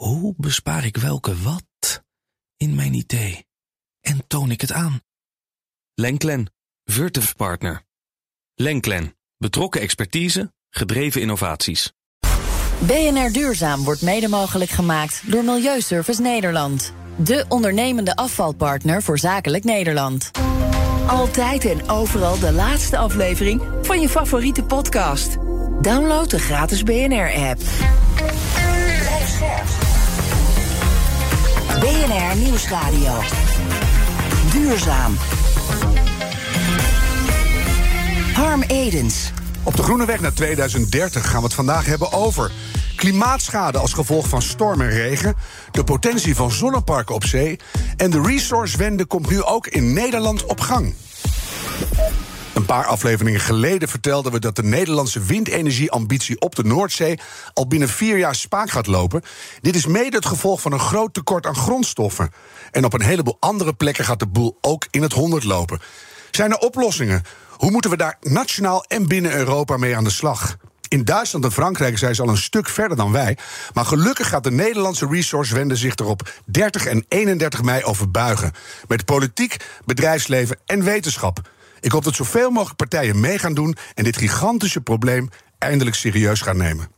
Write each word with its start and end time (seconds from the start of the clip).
Hoe 0.00 0.34
bespaar 0.36 0.84
ik 0.84 0.96
welke 0.96 1.36
wat 1.42 2.02
in 2.56 2.74
mijn 2.74 2.94
idee? 2.94 3.46
En 4.00 4.26
toon 4.26 4.50
ik 4.50 4.60
het 4.60 4.72
aan? 4.72 5.00
Lenklen, 5.94 6.52
Virtuf 6.84 7.36
Partner. 7.36 7.82
Lenklen, 8.54 9.16
betrokken 9.36 9.80
expertise, 9.80 10.52
gedreven 10.70 11.20
innovaties. 11.20 11.92
BNR 12.78 13.32
Duurzaam 13.32 13.84
wordt 13.84 14.02
mede 14.02 14.28
mogelijk 14.28 14.70
gemaakt 14.70 15.30
door 15.30 15.44
Milieuservice 15.44 16.20
Nederland. 16.20 16.92
De 17.16 17.44
ondernemende 17.48 18.16
afvalpartner 18.16 19.02
voor 19.02 19.18
zakelijk 19.18 19.64
Nederland. 19.64 20.30
Altijd 21.06 21.64
en 21.64 21.88
overal 21.88 22.38
de 22.38 22.52
laatste 22.52 22.96
aflevering 22.96 23.62
van 23.82 24.00
je 24.00 24.08
favoriete 24.08 24.64
podcast. 24.64 25.36
Download 25.80 26.30
de 26.30 26.38
gratis 26.38 26.82
BNR-app. 26.82 27.60
BNR 31.78 32.36
Nieuwsradio. 32.36 33.12
Duurzaam. 34.52 35.16
Harm 38.34 38.62
Edens. 38.62 39.32
Op 39.62 39.76
de 39.76 39.82
groene 39.82 40.04
weg 40.04 40.20
naar 40.20 40.32
2030 40.32 41.30
gaan 41.30 41.38
we 41.38 41.44
het 41.44 41.54
vandaag 41.54 41.86
hebben 41.86 42.12
over 42.12 42.50
klimaatschade 42.96 43.78
als 43.78 43.92
gevolg 43.92 44.28
van 44.28 44.42
storm 44.42 44.80
en 44.80 44.90
regen, 44.90 45.34
de 45.70 45.84
potentie 45.84 46.34
van 46.34 46.50
zonneparken 46.50 47.14
op 47.14 47.24
zee 47.24 47.58
en 47.96 48.10
de 48.10 48.22
resourcewende 48.22 49.04
komt 49.04 49.30
nu 49.30 49.42
ook 49.42 49.66
in 49.66 49.92
Nederland 49.92 50.44
op 50.46 50.60
gang. 50.60 50.94
Paar 52.70 52.86
afleveringen 52.86 53.40
geleden 53.40 53.88
vertelden 53.88 54.32
we 54.32 54.38
dat 54.38 54.56
de 54.56 54.62
Nederlandse 54.62 55.20
windenergieambitie 55.20 56.40
op 56.40 56.54
de 56.54 56.64
Noordzee 56.64 57.18
al 57.52 57.66
binnen 57.66 57.88
vier 57.88 58.18
jaar 58.18 58.34
spaak 58.34 58.70
gaat 58.70 58.86
lopen. 58.86 59.22
Dit 59.60 59.74
is 59.74 59.86
mede 59.86 60.16
het 60.16 60.26
gevolg 60.26 60.60
van 60.60 60.72
een 60.72 60.80
groot 60.80 61.14
tekort 61.14 61.46
aan 61.46 61.56
grondstoffen. 61.56 62.30
En 62.70 62.84
op 62.84 62.92
een 62.92 63.02
heleboel 63.02 63.36
andere 63.40 63.72
plekken 63.72 64.04
gaat 64.04 64.18
de 64.18 64.26
boel 64.26 64.58
ook 64.60 64.86
in 64.90 65.02
het 65.02 65.12
honderd 65.12 65.44
lopen. 65.44 65.80
Zijn 66.30 66.50
er 66.50 66.58
oplossingen? 66.58 67.22
Hoe 67.50 67.70
moeten 67.70 67.90
we 67.90 67.96
daar 67.96 68.16
nationaal 68.20 68.84
en 68.84 69.08
binnen 69.08 69.34
Europa 69.34 69.76
mee 69.76 69.96
aan 69.96 70.04
de 70.04 70.10
slag? 70.10 70.56
In 70.88 71.04
Duitsland 71.04 71.44
en 71.44 71.52
Frankrijk 71.52 71.98
zijn 71.98 72.14
ze 72.14 72.22
al 72.22 72.28
een 72.28 72.36
stuk 72.36 72.68
verder 72.68 72.96
dan 72.96 73.12
wij. 73.12 73.36
Maar 73.74 73.84
gelukkig 73.84 74.28
gaat 74.28 74.44
de 74.44 74.50
Nederlandse 74.50 75.06
resourcewende 75.06 75.76
zich 75.76 75.94
er 75.98 76.06
op 76.06 76.30
30 76.44 76.86
en 76.86 77.04
31 77.08 77.62
mei 77.62 77.84
over 77.84 78.10
buigen. 78.10 78.52
Met 78.88 79.04
politiek, 79.04 79.56
bedrijfsleven 79.84 80.58
en 80.66 80.84
wetenschap. 80.84 81.40
Ik 81.80 81.92
hoop 81.92 82.04
dat 82.04 82.14
zoveel 82.14 82.50
mogelijk 82.50 82.76
partijen 82.76 83.20
mee 83.20 83.38
gaan 83.38 83.54
doen 83.54 83.76
en 83.94 84.04
dit 84.04 84.16
gigantische 84.16 84.80
probleem 84.80 85.28
eindelijk 85.58 85.96
serieus 85.96 86.40
gaan 86.40 86.56
nemen. 86.56 86.88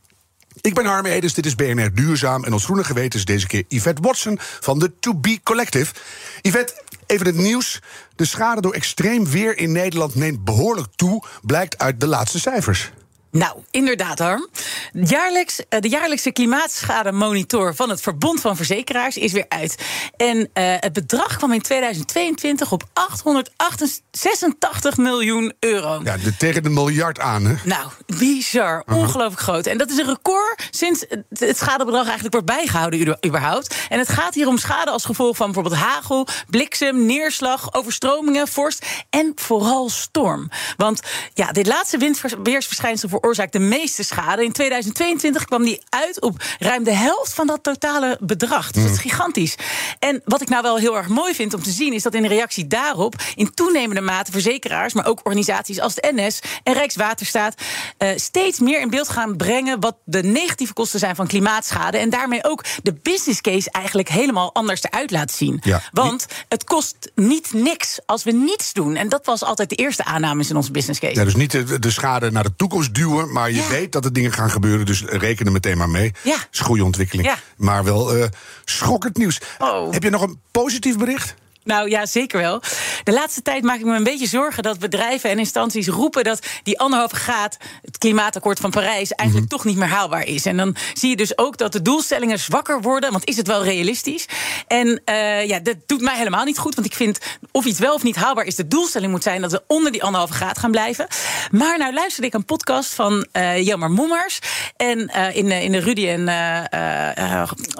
Ik 0.61 0.73
ben 0.73 0.85
Harme 0.85 1.09
Edens, 1.09 1.33
dit 1.33 1.45
is 1.45 1.55
BNR 1.55 1.93
Duurzaam. 1.93 2.43
En 2.43 2.53
ons 2.53 2.63
groene 2.63 2.83
geweten 2.83 3.19
is 3.19 3.25
deze 3.25 3.47
keer 3.47 3.63
Yvette 3.67 4.01
Watson 4.01 4.39
van 4.39 4.79
de 4.79 4.91
To 4.99 5.15
Be 5.15 5.39
Collective. 5.43 5.93
Yvette, 6.41 6.81
even 7.07 7.25
het 7.25 7.35
nieuws. 7.35 7.79
De 8.15 8.25
schade 8.25 8.61
door 8.61 8.73
extreem 8.73 9.25
weer 9.25 9.57
in 9.57 9.71
Nederland 9.71 10.15
neemt 10.15 10.43
behoorlijk 10.43 10.87
toe, 10.95 11.23
blijkt 11.41 11.77
uit 11.77 11.99
de 11.99 12.07
laatste 12.07 12.39
cijfers. 12.39 12.91
Nou, 13.33 13.57
inderdaad, 13.71 14.19
Harm. 14.19 14.47
Jaarlijks, 14.91 15.61
eh, 15.69 15.79
de 15.79 15.89
jaarlijkse 15.89 16.31
klimaatschademonitor 16.31 17.75
van 17.75 17.89
het 17.89 18.01
Verbond 18.01 18.41
van 18.41 18.55
Verzekeraars 18.55 19.17
is 19.17 19.31
weer 19.31 19.45
uit. 19.47 19.75
En 20.17 20.37
uh, 20.37 20.45
het 20.55 20.93
bedrag 20.93 21.37
kwam 21.37 21.53
in 21.53 21.61
2022 21.61 22.71
op 22.71 22.83
886 22.93 24.97
miljoen 24.97 25.53
euro. 25.59 26.01
Ja, 26.03 26.17
de, 26.17 26.37
tegen 26.37 26.63
de 26.63 26.69
miljard 26.69 27.19
aan, 27.19 27.45
hè? 27.45 27.55
Nou, 27.63 27.87
bizar. 28.17 28.83
Ongelooflijk 28.91 29.41
groot. 29.41 29.65
En 29.65 29.77
dat 29.77 29.89
is 29.89 29.97
een 29.97 30.05
record 30.05 30.67
sinds 30.71 31.05
het 31.29 31.57
schadebedrag 31.57 32.03
eigenlijk 32.03 32.33
wordt 32.33 32.47
bijgehouden, 32.47 33.17
überhaupt. 33.25 33.75
En 33.89 33.99
het 33.99 34.09
gaat 34.09 34.33
hier 34.33 34.47
om 34.47 34.57
schade 34.57 34.91
als 34.91 35.05
gevolg 35.05 35.35
van 35.35 35.51
bijvoorbeeld 35.51 35.81
hagel, 35.81 36.27
bliksem, 36.49 37.05
neerslag, 37.05 37.73
overstromingen, 37.73 38.47
vorst 38.47 38.85
en 39.09 39.31
vooral 39.35 39.89
storm. 39.89 40.49
Want 40.77 41.01
ja, 41.33 41.51
dit 41.51 41.67
laatste 41.67 41.97
windweersverschijnsel 41.97 43.09
voor 43.09 43.21
veroorzaakt 43.23 43.53
de 43.53 43.59
meeste 43.59 44.03
schade. 44.03 44.43
In 44.43 44.51
2022 44.51 45.45
kwam 45.45 45.63
die 45.63 45.81
uit 45.89 46.21
op 46.21 46.43
ruim 46.59 46.83
de 46.83 46.93
helft 46.93 47.33
van 47.33 47.47
dat 47.47 47.63
totale 47.63 48.17
bedrag. 48.19 48.71
Dus 48.71 48.83
dat 48.83 48.91
is 48.91 49.03
mm. 49.03 49.09
gigantisch. 49.09 49.55
En 49.99 50.21
wat 50.25 50.41
ik 50.41 50.49
nou 50.49 50.61
wel 50.61 50.77
heel 50.77 50.97
erg 50.97 51.07
mooi 51.07 51.33
vind 51.33 51.53
om 51.53 51.63
te 51.63 51.69
zien, 51.69 51.93
is 51.93 52.03
dat 52.03 52.13
in 52.13 52.25
reactie 52.25 52.67
daarop 52.67 53.15
in 53.35 53.53
toenemende 53.53 54.01
mate 54.01 54.31
verzekeraars, 54.31 54.93
maar 54.93 55.05
ook 55.05 55.19
organisaties 55.23 55.79
als 55.79 55.95
de 55.95 56.11
NS 56.15 56.39
en 56.63 56.73
Rijkswaterstaat 56.73 57.55
uh, 57.97 58.09
steeds 58.15 58.59
meer 58.59 58.81
in 58.81 58.89
beeld 58.89 59.09
gaan 59.09 59.37
brengen 59.37 59.79
wat 59.79 59.95
de 60.05 60.23
negatieve 60.23 60.73
kosten 60.73 60.99
zijn 60.99 61.15
van 61.15 61.27
klimaatschade. 61.27 61.97
En 61.97 62.09
daarmee 62.09 62.43
ook 62.43 62.63
de 62.81 62.93
business 63.01 63.41
case 63.41 63.71
eigenlijk 63.71 64.09
helemaal 64.09 64.53
anders 64.53 64.83
eruit 64.83 65.11
laat 65.11 65.31
zien. 65.31 65.59
Ja. 65.63 65.81
Want 65.91 66.25
het 66.47 66.63
kost 66.63 67.11
niet 67.15 67.53
niks 67.53 67.99
als 68.05 68.23
we 68.23 68.31
niets 68.31 68.73
doen. 68.73 68.95
En 68.95 69.09
dat 69.09 69.25
was 69.25 69.43
altijd 69.43 69.69
de 69.69 69.75
eerste 69.75 70.05
aanname 70.05 70.45
in 70.49 70.55
onze 70.55 70.71
business 70.71 70.99
case. 70.99 71.15
Ja, 71.15 71.23
dus 71.23 71.35
niet 71.35 71.51
de, 71.51 71.79
de 71.79 71.91
schade 71.91 72.31
naar 72.31 72.43
de 72.43 72.55
toekomst 72.55 72.95
duwen 72.95 73.12
maar 73.31 73.51
je 73.51 73.67
weet 73.69 73.91
dat 73.91 74.05
er 74.05 74.13
dingen 74.13 74.31
gaan 74.31 74.51
gebeuren, 74.51 74.85
dus 74.85 75.03
reken 75.03 75.45
er 75.45 75.51
meteen 75.51 75.77
maar 75.77 75.89
mee. 75.89 76.13
Ja. 76.23 76.35
Dat 76.35 76.47
is 76.51 76.59
een 76.59 76.65
goede 76.65 76.83
ontwikkeling. 76.83 77.27
Ja. 77.27 77.37
Maar 77.57 77.83
wel 77.83 78.17
uh, 78.17 78.25
schokkend 78.65 79.17
nieuws. 79.17 79.41
Oh. 79.57 79.91
Heb 79.91 80.03
je 80.03 80.09
nog 80.09 80.21
een 80.21 80.39
positief 80.51 80.97
bericht? 80.97 81.35
Nou 81.63 81.89
ja, 81.89 82.05
zeker 82.05 82.39
wel. 82.39 82.61
De 83.03 83.11
laatste 83.11 83.41
tijd 83.41 83.63
maak 83.63 83.79
ik 83.79 83.85
me 83.85 83.95
een 83.95 84.03
beetje 84.03 84.27
zorgen 84.27 84.63
dat 84.63 84.79
bedrijven 84.79 85.29
en 85.29 85.39
instanties 85.39 85.87
roepen 85.87 86.23
dat 86.23 86.45
die 86.63 86.79
anderhalve 86.79 87.15
graad, 87.15 87.57
het 87.81 87.97
klimaatakkoord 87.97 88.59
van 88.59 88.69
Parijs, 88.69 89.11
eigenlijk 89.11 89.49
mhm. 89.49 89.57
toch 89.57 89.65
niet 89.65 89.77
meer 89.77 89.87
haalbaar 89.87 90.27
is. 90.27 90.45
En 90.45 90.57
dan 90.57 90.75
zie 90.93 91.09
je 91.09 91.15
dus 91.15 91.37
ook 91.37 91.57
dat 91.57 91.71
de 91.71 91.81
doelstellingen 91.81 92.39
zwakker 92.39 92.81
worden, 92.81 93.11
want 93.11 93.27
is 93.27 93.37
het 93.37 93.47
wel 93.47 93.63
realistisch? 93.63 94.25
En 94.67 95.01
uh, 95.05 95.47
ja, 95.47 95.59
dat 95.59 95.75
doet 95.85 96.01
mij 96.01 96.17
helemaal 96.17 96.45
niet 96.45 96.57
goed, 96.57 96.75
want 96.75 96.87
ik 96.87 96.93
vind 96.93 97.19
of 97.51 97.65
iets 97.65 97.79
wel 97.79 97.93
of 97.93 98.03
niet 98.03 98.15
haalbaar 98.15 98.45
is, 98.45 98.55
de 98.55 98.67
doelstelling 98.67 99.11
moet 99.11 99.23
zijn 99.23 99.41
dat 99.41 99.51
we 99.51 99.63
onder 99.67 99.91
die 99.91 100.03
anderhalve 100.03 100.33
graad 100.33 100.57
gaan 100.57 100.71
blijven. 100.71 101.07
Maar 101.51 101.77
nou 101.77 101.93
luisterde 101.93 102.27
ik 102.27 102.33
een 102.33 102.45
podcast 102.45 102.93
van 102.93 103.25
uh, 103.33 103.65
Jelmer 103.65 103.91
Mommers 103.91 104.39
en 104.77 105.11
uh, 105.15 105.35
in, 105.35 105.51
in 105.51 105.71
de 105.71 105.79
Rudy 105.79 106.07
en 106.07 106.21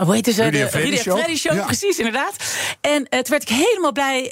hoe 0.04 0.14
heet 0.16 0.26
ze? 0.26 0.44
Rudy 0.44 0.58
de 0.58 0.64
Rudy 0.64 0.98
Freddy 0.98 1.36
Show, 1.36 1.56
ja. 1.56 1.66
precies 1.66 1.98
inderdaad. 1.98 2.36
En 2.82 3.06
het 3.10 3.28
werd 3.28 3.42
ik 3.42 3.50
heel 3.50 3.73
helemaal 3.74 3.92
blij 3.92 4.24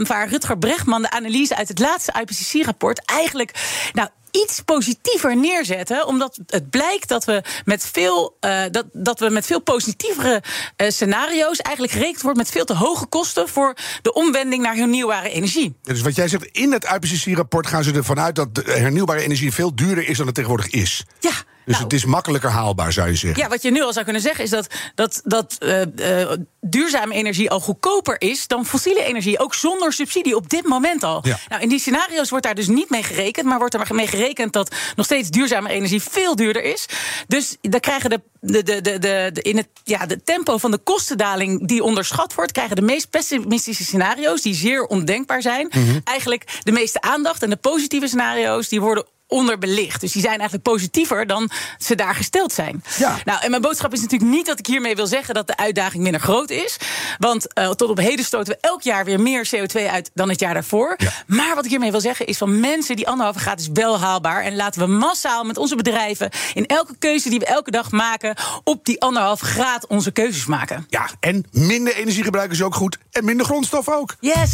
uh, 0.00 0.06
waar 0.06 0.28
Rutger 0.28 0.58
Brechtman 0.58 1.02
de 1.02 1.10
analyse 1.10 1.56
uit 1.56 1.68
het 1.68 1.78
laatste 1.78 2.12
IPCC-rapport 2.20 3.04
eigenlijk. 3.04 3.50
Nou, 3.92 4.08
iets 4.30 4.60
positiever 4.60 5.36
neerzetten. 5.36 6.06
Omdat 6.06 6.38
het 6.46 6.70
blijkt 6.70 7.08
dat 7.08 7.24
we 7.24 7.42
met 7.64 7.86
veel, 7.92 8.36
uh, 8.40 8.62
dat, 8.70 8.86
dat 8.92 9.20
we 9.20 9.30
met 9.30 9.46
veel 9.46 9.60
positievere 9.60 10.42
uh, 10.76 10.88
scenario's 10.88 11.58
eigenlijk 11.58 11.96
gerekend 11.96 12.22
wordt 12.22 12.38
met 12.38 12.50
veel 12.50 12.64
te 12.64 12.74
hoge 12.74 13.06
kosten 13.06 13.48
voor 13.48 13.76
de 14.02 14.12
omwending 14.12 14.62
naar 14.62 14.74
hernieuwbare 14.74 15.28
energie. 15.28 15.76
dus 15.82 16.00
wat 16.00 16.14
jij 16.14 16.28
zegt, 16.28 16.44
in 16.44 16.72
het 16.72 16.84
IPCC-rapport 16.84 17.66
gaan 17.66 17.84
ze 17.84 17.92
ervan 17.92 18.20
uit 18.20 18.34
dat 18.34 18.48
hernieuwbare 18.64 19.22
energie 19.22 19.52
veel 19.52 19.74
duurder 19.74 20.08
is 20.08 20.16
dan 20.16 20.26
het 20.26 20.34
tegenwoordig 20.34 20.70
is. 20.70 21.04
Ja. 21.20 21.30
Dus 21.66 21.74
nou. 21.74 21.84
het 21.84 21.92
is 21.92 22.04
makkelijker 22.04 22.50
haalbaar, 22.50 22.92
zou 22.92 23.08
je 23.08 23.14
zeggen. 23.14 23.42
Ja, 23.42 23.48
wat 23.48 23.62
je 23.62 23.70
nu 23.70 23.82
al 23.82 23.92
zou 23.92 24.04
kunnen 24.04 24.22
zeggen 24.22 24.44
is 24.44 24.50
dat, 24.50 24.66
dat, 24.94 25.20
dat 25.24 25.56
uh, 25.60 25.80
uh, 25.80 26.32
duurzame 26.60 27.14
energie 27.14 27.50
al 27.50 27.60
goedkoper 27.60 28.20
is 28.20 28.46
dan 28.46 28.66
fossiele 28.66 29.04
energie. 29.04 29.38
Ook 29.38 29.54
zonder 29.54 29.92
subsidie 29.92 30.36
op 30.36 30.48
dit 30.48 30.66
moment 30.66 31.02
al. 31.02 31.20
Ja. 31.26 31.38
Nou, 31.48 31.62
in 31.62 31.68
die 31.68 31.78
scenario's 31.78 32.30
wordt 32.30 32.44
daar 32.44 32.54
dus 32.54 32.66
niet 32.66 32.90
mee 32.90 33.02
gerekend. 33.02 33.46
Maar 33.46 33.58
wordt 33.58 33.74
er 33.74 33.94
mee 33.94 34.06
gerekend 34.06 34.52
dat 34.52 34.74
nog 34.96 35.06
steeds 35.06 35.30
duurzame 35.30 35.68
energie 35.68 36.02
veel 36.02 36.36
duurder 36.36 36.62
is. 36.64 36.86
Dus 37.28 37.56
dan 37.60 37.80
krijgen 37.80 38.10
de, 38.10 38.20
de, 38.40 38.62
de, 38.62 38.80
de, 38.80 38.98
de, 38.98 39.42
in 39.42 39.56
het 39.56 39.68
ja, 39.84 40.06
de 40.06 40.22
tempo 40.22 40.58
van 40.58 40.70
de 40.70 40.78
kostendaling 40.78 41.68
die 41.68 41.82
onderschat 41.82 42.34
wordt, 42.34 42.52
krijgen 42.52 42.76
de 42.76 42.82
meest 42.82 43.10
pessimistische 43.10 43.84
scenario's, 43.84 44.42
die 44.42 44.54
zeer 44.54 44.84
ondenkbaar 44.84 45.42
zijn, 45.42 45.66
mhm. 45.70 45.98
eigenlijk 46.04 46.60
de 46.62 46.72
meeste 46.72 47.00
aandacht. 47.00 47.42
En 47.42 47.50
de 47.50 47.56
positieve 47.56 48.06
scenario's 48.06 48.68
die 48.68 48.80
worden 48.80 49.06
onderbelicht. 49.28 50.00
Dus 50.00 50.12
die 50.12 50.22
zijn 50.22 50.34
eigenlijk 50.34 50.62
positiever 50.62 51.26
dan 51.26 51.50
ze 51.78 51.94
daar 51.94 52.14
gesteld 52.14 52.52
zijn. 52.52 52.84
Ja. 52.98 53.18
Nou, 53.24 53.40
en 53.40 53.50
mijn 53.50 53.62
boodschap 53.62 53.92
is 53.92 54.00
natuurlijk 54.00 54.30
niet 54.30 54.46
dat 54.46 54.58
ik 54.58 54.66
hiermee 54.66 54.96
wil 54.96 55.06
zeggen 55.06 55.34
dat 55.34 55.46
de 55.46 55.56
uitdaging 55.56 56.02
minder 56.02 56.20
groot 56.20 56.50
is. 56.50 56.76
Want 57.18 57.46
uh, 57.58 57.70
tot 57.70 57.90
op 57.90 57.98
heden 57.98 58.24
stoten 58.24 58.52
we 58.52 58.58
elk 58.60 58.82
jaar 58.82 59.04
weer 59.04 59.20
meer 59.20 59.48
CO2 59.56 59.90
uit 59.90 60.10
dan 60.14 60.28
het 60.28 60.40
jaar 60.40 60.54
daarvoor. 60.54 60.94
Ja. 60.96 61.10
Maar 61.26 61.54
wat 61.54 61.64
ik 61.64 61.70
hiermee 61.70 61.90
wil 61.90 62.00
zeggen 62.00 62.26
is 62.26 62.38
van 62.38 62.60
mensen 62.60 62.96
die 62.96 63.08
anderhalve 63.08 63.38
graad 63.38 63.60
is 63.60 63.68
wel 63.72 64.00
haalbaar. 64.00 64.42
En 64.42 64.56
laten 64.56 64.80
we 64.80 64.86
massaal 64.86 65.44
met 65.44 65.56
onze 65.56 65.76
bedrijven 65.76 66.30
in 66.54 66.66
elke 66.66 66.94
keuze 66.98 67.28
die 67.28 67.38
we 67.38 67.46
elke 67.46 67.70
dag 67.70 67.90
maken 67.90 68.36
op 68.64 68.84
die 68.84 69.00
anderhalve 69.00 69.44
graad 69.44 69.86
onze 69.86 70.10
keuzes 70.10 70.46
maken. 70.46 70.86
Ja, 70.88 71.10
en 71.20 71.44
minder 71.50 71.94
energiegebruik 71.94 72.52
is 72.52 72.62
ook 72.62 72.74
goed. 72.74 72.98
En 73.10 73.24
minder 73.24 73.46
grondstof 73.46 73.88
ook. 73.88 74.16
Yes. 74.20 74.50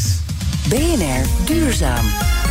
BNR 0.68 1.44
Duurzaam. 1.44 2.41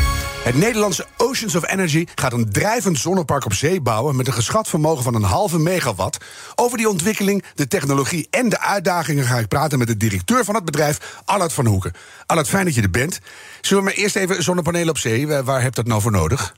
Het 0.43 0.55
Nederlandse 0.55 1.05
Oceans 1.17 1.55
of 1.55 1.71
Energy 1.71 2.05
gaat 2.15 2.33
een 2.33 2.51
drijvend 2.51 2.99
zonnepark 2.99 3.45
op 3.45 3.53
zee 3.53 3.81
bouwen 3.81 4.15
met 4.15 4.27
een 4.27 4.33
geschat 4.33 4.67
vermogen 4.67 5.03
van 5.03 5.15
een 5.15 5.23
halve 5.23 5.59
megawatt. 5.59 6.17
Over 6.55 6.77
die 6.77 6.89
ontwikkeling, 6.89 7.43
de 7.55 7.67
technologie 7.67 8.27
en 8.29 8.49
de 8.49 8.59
uitdagingen 8.59 9.25
ga 9.25 9.37
ik 9.37 9.47
praten 9.47 9.77
met 9.77 9.87
de 9.87 9.97
directeur 9.97 10.45
van 10.45 10.55
het 10.55 10.65
bedrijf, 10.65 11.21
Allard 11.25 11.53
van 11.53 11.65
Hoeken. 11.65 11.93
Allard, 12.25 12.47
fijn 12.47 12.65
dat 12.65 12.75
je 12.75 12.81
er 12.81 12.89
bent. 12.89 13.19
Zullen 13.61 13.83
we 13.83 13.89
maar 13.89 13.99
eerst 13.99 14.15
even 14.15 14.43
zonnepanelen 14.43 14.89
op 14.89 14.97
zee? 14.97 15.27
Waar 15.27 15.61
heb 15.61 15.75
je 15.75 15.81
dat 15.81 15.87
nou 15.87 16.01
voor 16.01 16.11
nodig? 16.11 16.55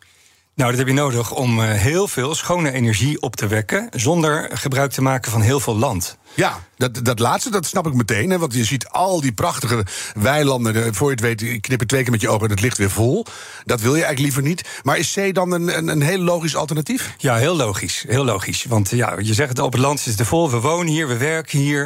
Nou, 0.55 0.69
dat 0.69 0.79
heb 0.79 0.87
je 0.87 0.93
nodig 0.93 1.31
om 1.31 1.61
eh, 1.61 1.71
heel 1.71 2.07
veel 2.07 2.35
schone 2.35 2.71
energie 2.71 3.21
op 3.21 3.35
te 3.35 3.47
wekken 3.47 3.87
zonder 3.91 4.49
gebruik 4.53 4.91
te 4.91 5.01
maken 5.01 5.31
van 5.31 5.41
heel 5.41 5.59
veel 5.59 5.77
land. 5.77 6.17
Ja, 6.35 6.63
dat, 6.77 7.05
dat 7.05 7.19
laatste, 7.19 7.51
dat 7.51 7.65
snap 7.65 7.87
ik 7.87 7.93
meteen. 7.93 8.29
Hè, 8.29 8.37
want 8.37 8.53
je 8.53 8.63
ziet 8.63 8.87
al 8.87 9.21
die 9.21 9.31
prachtige 9.31 9.85
weilanden. 10.13 10.95
Voor 10.95 11.07
je 11.07 11.15
het 11.15 11.41
weet, 11.41 11.61
knip 11.61 11.79
je 11.79 11.85
twee 11.85 12.01
keer 12.03 12.11
met 12.11 12.21
je 12.21 12.29
ogen 12.29 12.45
en 12.45 12.51
het 12.51 12.61
ligt 12.61 12.77
weer 12.77 12.89
vol. 12.89 13.25
Dat 13.65 13.81
wil 13.81 13.95
je 13.95 14.03
eigenlijk 14.03 14.19
liever 14.19 14.41
niet. 14.41 14.81
Maar 14.83 14.97
is 14.97 15.13
C 15.13 15.33
dan 15.33 15.51
een, 15.51 15.77
een, 15.77 15.87
een 15.87 16.01
heel 16.01 16.19
logisch 16.19 16.55
alternatief? 16.55 17.13
Ja, 17.17 17.35
heel 17.35 17.55
logisch. 17.55 18.05
Heel 18.07 18.25
logisch. 18.25 18.65
Want 18.67 18.89
ja, 18.89 19.15
je 19.19 19.33
zegt 19.33 19.49
het 19.49 19.59
op 19.59 19.71
het 19.71 19.81
land 19.81 19.99
is 19.99 20.17
het 20.17 20.27
vol. 20.27 20.51
We 20.51 20.59
wonen 20.59 20.93
hier, 20.93 21.07
we 21.07 21.17
werken 21.17 21.59
hier. 21.59 21.83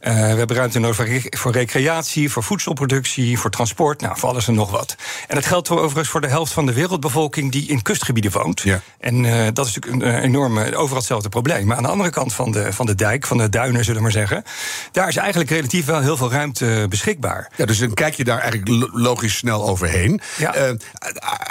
Uh, 0.00 0.12
we 0.12 0.18
hebben 0.18 0.56
ruimte 0.56 0.78
nodig 0.78 1.26
voor 1.30 1.52
recreatie, 1.52 2.30
voor 2.30 2.42
voedselproductie, 2.42 3.38
voor 3.38 3.50
transport. 3.50 4.00
Nou, 4.00 4.18
voor 4.18 4.28
alles 4.28 4.48
en 4.48 4.54
nog 4.54 4.70
wat. 4.70 4.96
En 5.28 5.34
dat 5.34 5.46
geldt 5.46 5.70
overigens 5.70 6.08
voor 6.08 6.20
de 6.20 6.28
helft 6.28 6.52
van 6.52 6.66
de 6.66 6.72
wereldbevolking 6.72 7.52
die 7.52 7.68
in 7.68 7.82
kustgebieden 7.82 8.30
woont. 8.30 8.60
Ja. 8.60 8.80
En 8.98 9.24
uh, 9.24 9.46
dat 9.52 9.66
is 9.66 9.74
natuurlijk 9.74 10.02
een 10.02 10.08
uh, 10.08 10.22
enorme, 10.22 10.76
overal 10.76 10.96
hetzelfde 10.96 11.28
probleem. 11.28 11.66
Maar 11.66 11.76
aan 11.76 11.82
de 11.82 11.88
andere 11.88 12.10
kant 12.10 12.34
van 12.34 12.52
de, 12.52 12.72
van 12.72 12.86
de 12.86 12.94
dijk, 12.94 13.26
van 13.26 13.38
de 13.38 13.48
duinen, 13.48 13.84
zullen 13.90 14.10
we 14.10 14.18
maar 14.18 14.26
zeggen. 14.26 14.44
Daar 14.92 15.08
is 15.08 15.16
eigenlijk 15.16 15.50
relatief 15.50 15.84
wel 15.86 16.00
heel 16.00 16.16
veel 16.16 16.30
ruimte 16.30 16.86
beschikbaar. 16.88 17.50
Ja, 17.56 17.64
dus 17.66 17.78
dan 17.78 17.94
kijk 17.94 18.14
je 18.14 18.24
daar 18.24 18.38
eigenlijk 18.38 18.88
logisch 18.92 19.36
snel 19.36 19.68
overheen. 19.68 20.20
Ja. 20.38 20.56
Uh, 20.56 20.76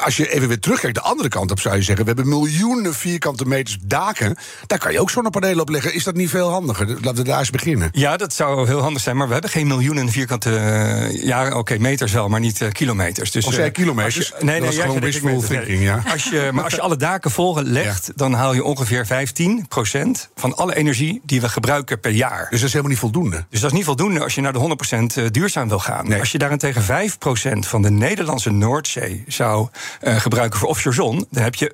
als 0.04 0.18
je 0.18 0.32
even 0.34 0.48
weer 0.48 0.60
terugkijkt, 0.60 0.96
de 0.96 1.02
andere 1.02 1.30
kant 1.30 1.52
op 1.52 1.60
zou 1.60 1.76
je 1.76 1.82
zeggen... 1.82 2.06
we 2.06 2.12
hebben 2.12 2.30
miljoenen 2.30 2.94
vierkante 2.94 3.46
meters 3.46 3.78
daken. 3.82 4.38
Daar 4.68 4.80
kan 4.80 4.92
je 4.92 5.00
ook 5.00 5.10
zonnepanelen 5.10 5.62
op 5.62 5.70
leggen. 5.70 5.94
Is 5.94 6.04
dat 6.04 6.16
niet 6.16 6.30
veel 6.30 6.50
handiger? 6.50 6.88
Laten 6.88 7.16
we 7.16 7.24
daar 7.24 7.40
eens 7.40 7.50
beginnen. 7.50 7.90
Ja, 7.92 8.18
dat 8.18 8.34
zou 8.34 8.68
heel 8.68 8.82
handig 8.82 9.02
zijn. 9.02 9.18
Maar 9.18 9.28
we 9.28 9.34
hebben 9.34 9.52
geen 9.52 9.68
miljoenen 9.68 10.10
vierkante... 10.10 10.50
Uh, 10.50 11.24
ja, 11.24 11.46
oké, 11.46 11.58
okay, 11.58 11.78
meters 11.78 12.12
wel, 12.12 12.30
maar 12.30 12.40
niet 12.40 12.62
uh, 12.62 12.70
kilometers. 12.72 13.32
Dus, 13.32 13.46
of 13.46 13.54
zei 13.54 13.72
kilometers? 13.72 14.28
Je, 14.28 14.34
nee, 14.40 14.44
nee, 14.44 14.60
dat 14.60 14.70
is 14.70 14.80
gewoon 14.80 15.00
wishful 15.00 15.42
thinking, 15.42 15.84
ja. 15.84 16.04
Als 16.12 16.24
je, 16.24 16.50
maar 16.54 16.64
als 16.64 16.74
je 16.74 16.82
alle 16.82 16.98
daken 16.98 17.32
vol 17.32 17.64
legt, 17.64 18.06
ja. 18.06 18.14
dan 18.16 18.34
haal 18.34 18.54
je 18.54 18.64
ongeveer 18.64 19.08
15% 19.08 19.10
van 20.36 20.56
alle 20.56 20.76
energie 20.76 21.22
die 21.24 21.42
we 21.42 21.50
gebruiken 21.50 22.00
per 22.00 22.12
jaar. 22.12 22.29
Dus 22.38 22.60
dat 22.60 22.68
is 22.68 22.74
helemaal 22.74 22.92
niet 22.92 23.00
voldoende? 23.00 23.46
Dus 23.50 23.60
dat 23.60 23.72
is 23.72 23.78
niet 23.78 23.86
voldoende 23.86 24.20
als 24.24 24.36
je 24.36 24.42
naar 24.42 24.54
de 24.54 24.76
100% 25.28 25.31
duurzaam 25.31 25.68
wil 25.68 25.80
gaan. 25.80 26.08
Nee. 26.08 26.20
Als 26.20 26.31
je 26.31 26.38
daarentegen 26.38 27.10
5% 27.56 27.60
van 27.60 27.81
de 27.81 27.92
Nederlandse 27.92 28.52
Noordzee 28.52 29.24
zou 29.28 29.68
uh, 30.02 30.16
gebruiken 30.16 30.60
voor 30.60 30.70
offshore 30.70 30.96
zon... 30.96 31.28
dan 31.31 31.44
heb 31.44 31.56
je 31.56 31.74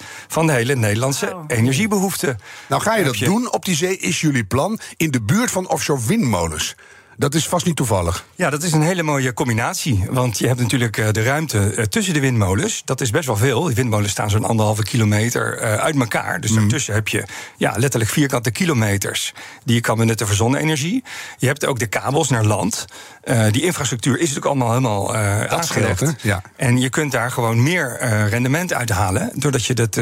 50% 0.00 0.04
van 0.28 0.46
de 0.46 0.52
hele 0.52 0.74
Nederlandse 0.74 1.34
oh. 1.34 1.44
energiebehoefte. 1.46 2.36
Nou 2.68 2.82
ga 2.82 2.96
je 2.96 3.04
dat 3.04 3.18
je... 3.18 3.24
doen 3.24 3.52
op 3.52 3.64
die 3.64 3.76
zee, 3.76 3.98
is 3.98 4.20
jullie 4.20 4.44
plan... 4.44 4.78
in 4.96 5.10
de 5.10 5.22
buurt 5.22 5.50
van 5.50 5.68
offshore 5.68 6.00
windmolens. 6.06 6.74
Dat 7.18 7.34
is 7.34 7.48
vast 7.48 7.66
niet 7.66 7.76
toevallig. 7.76 8.24
Ja, 8.34 8.50
dat 8.50 8.62
is 8.62 8.72
een 8.72 8.82
hele 8.82 9.02
mooie 9.02 9.32
combinatie. 9.32 10.04
Want 10.10 10.38
je 10.38 10.46
hebt 10.46 10.60
natuurlijk 10.60 11.14
de 11.14 11.22
ruimte 11.22 11.86
tussen 11.88 12.14
de 12.14 12.20
windmolens. 12.20 12.82
Dat 12.84 13.00
is 13.00 13.10
best 13.10 13.26
wel 13.26 13.36
veel. 13.36 13.64
Die 13.64 13.74
windmolens 13.74 14.10
staan 14.10 14.30
zo'n 14.30 14.44
anderhalve 14.44 14.82
kilometer 14.82 15.58
uit 15.58 15.96
elkaar. 15.96 16.40
Dus 16.40 16.50
mm. 16.50 16.56
daartussen 16.56 16.94
heb 16.94 17.08
je 17.08 17.24
ja, 17.56 17.74
letterlijk 17.76 18.10
vierkante 18.10 18.50
kilometers... 18.50 19.34
die 19.64 19.74
je 19.74 19.80
kan 19.80 19.96
benutten 19.96 20.26
voor 20.26 20.36
zonne-energie. 20.36 21.04
Je 21.38 21.46
hebt 21.46 21.66
ook 21.66 21.78
de 21.78 21.86
kabels 21.86 22.28
naar 22.28 22.44
land. 22.44 22.84
Uh, 23.28 23.46
die 23.50 23.62
infrastructuur 23.62 24.14
is 24.14 24.20
natuurlijk 24.20 24.46
allemaal 24.46 24.68
helemaal 24.68 25.14
uh, 25.14 25.44
aangelegd. 25.44 26.14
Ja. 26.22 26.42
En 26.56 26.80
je 26.80 26.88
kunt 26.88 27.12
daar 27.12 27.30
gewoon 27.30 27.62
meer 27.62 27.98
uh, 28.02 28.28
rendement 28.28 28.72
uithalen... 28.72 29.30
doordat 29.34 29.64
je 29.64 29.74
dat, 29.74 29.98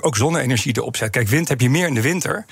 ook 0.00 0.16
zonne-energie 0.16 0.76
erop 0.76 0.96
zet. 0.96 1.10
Kijk, 1.10 1.28
wind 1.28 1.48
heb 1.48 1.60
je 1.60 1.70
meer 1.70 1.86
in 1.86 1.94
de 1.94 2.00
winter 2.00 2.44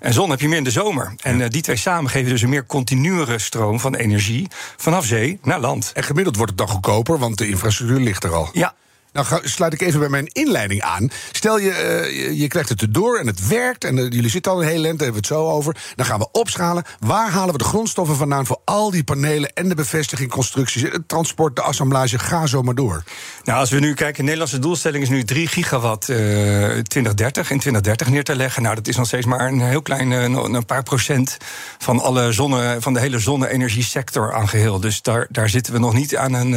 en 0.00 0.12
zon 0.12 0.30
heb 0.30 0.40
je 0.40 0.48
meer 0.48 0.58
in 0.58 0.64
de 0.64 0.70
zomer. 0.70 1.14
En 1.20 1.48
die 1.48 1.62
twee 1.62 1.76
samen 1.76 2.10
geven 2.10 2.30
dus 2.30 2.42
een 2.42 2.48
meer 2.48 2.66
continuere 2.66 3.38
stroom 3.38 3.80
van 3.80 3.94
energie 3.94 4.48
vanaf 4.76 5.04
zee 5.04 5.38
naar 5.42 5.60
land. 5.60 5.90
En 5.94 6.02
gemiddeld 6.02 6.36
wordt 6.36 6.50
het 6.50 6.60
dan 6.60 6.68
goedkoper, 6.68 7.18
want 7.18 7.38
de 7.38 7.48
infrastructuur 7.48 8.00
ligt 8.00 8.24
er 8.24 8.34
al. 8.34 8.48
Ja, 8.52 8.74
nou 9.12 9.26
ga, 9.26 9.40
sluit 9.42 9.72
ik 9.72 9.80
even 9.80 10.00
bij 10.00 10.08
mijn 10.08 10.26
inleiding 10.26 10.82
aan. 10.82 11.10
Stel 11.32 11.58
je, 11.58 11.70
uh, 12.10 12.40
je 12.40 12.48
krijgt 12.48 12.68
het 12.68 12.82
erdoor 12.82 13.18
en 13.18 13.26
het 13.26 13.48
werkt... 13.48 13.84
en 13.84 13.96
uh, 13.96 14.10
jullie 14.10 14.30
zitten 14.30 14.52
al 14.52 14.62
een 14.62 14.68
hele 14.68 14.80
lente, 14.80 15.04
hebben 15.04 15.22
we 15.22 15.28
het 15.28 15.38
zo 15.38 15.50
over. 15.50 15.76
Dan 15.94 16.06
gaan 16.06 16.18
we 16.18 16.28
opschalen. 16.32 16.84
Waar 16.98 17.30
halen 17.30 17.52
we 17.52 17.58
de 17.58 17.64
grondstoffen 17.64 18.16
vandaan 18.16 18.46
voor 18.46 18.60
al 18.64 18.90
die 18.90 19.04
panelen... 19.04 19.52
en 19.52 19.68
de 19.68 19.74
bevestiging, 19.74 20.30
constructies, 20.30 20.82
het 20.82 21.08
transport, 21.08 21.56
de 21.56 21.62
assemblage? 21.62 22.18
Ga 22.18 22.46
zo 22.46 22.62
maar 22.62 22.74
door. 22.74 23.02
Nou, 23.44 23.58
als 23.58 23.70
we 23.70 23.78
nu 23.78 23.94
kijken, 23.94 24.16
de 24.16 24.22
Nederlandse 24.22 24.58
doelstelling 24.58 25.02
is 25.02 25.08
nu 25.08 25.24
3 25.24 25.46
gigawatt 25.46 26.08
uh, 26.08 26.16
2030... 26.16 27.50
in 27.50 27.58
2030 27.58 28.08
neer 28.08 28.24
te 28.24 28.36
leggen. 28.36 28.62
Nou, 28.62 28.74
dat 28.74 28.88
is 28.88 28.96
nog 28.96 29.06
steeds 29.06 29.26
maar 29.26 29.46
een 29.46 29.60
heel 29.60 29.82
klein, 29.82 30.10
een 30.10 30.66
paar 30.66 30.82
procent... 30.82 31.36
van, 31.78 32.00
alle 32.00 32.32
zonne, 32.32 32.76
van 32.80 32.94
de 32.94 33.00
hele 33.00 33.18
zonne-energiesector 33.18 34.34
aan 34.34 34.48
geheel. 34.48 34.80
Dus 34.80 35.02
daar, 35.02 35.26
daar 35.30 35.48
zitten 35.48 35.72
we 35.72 35.78
nog 35.78 35.94
niet 35.94 36.16
aan 36.16 36.32
een, 36.32 36.54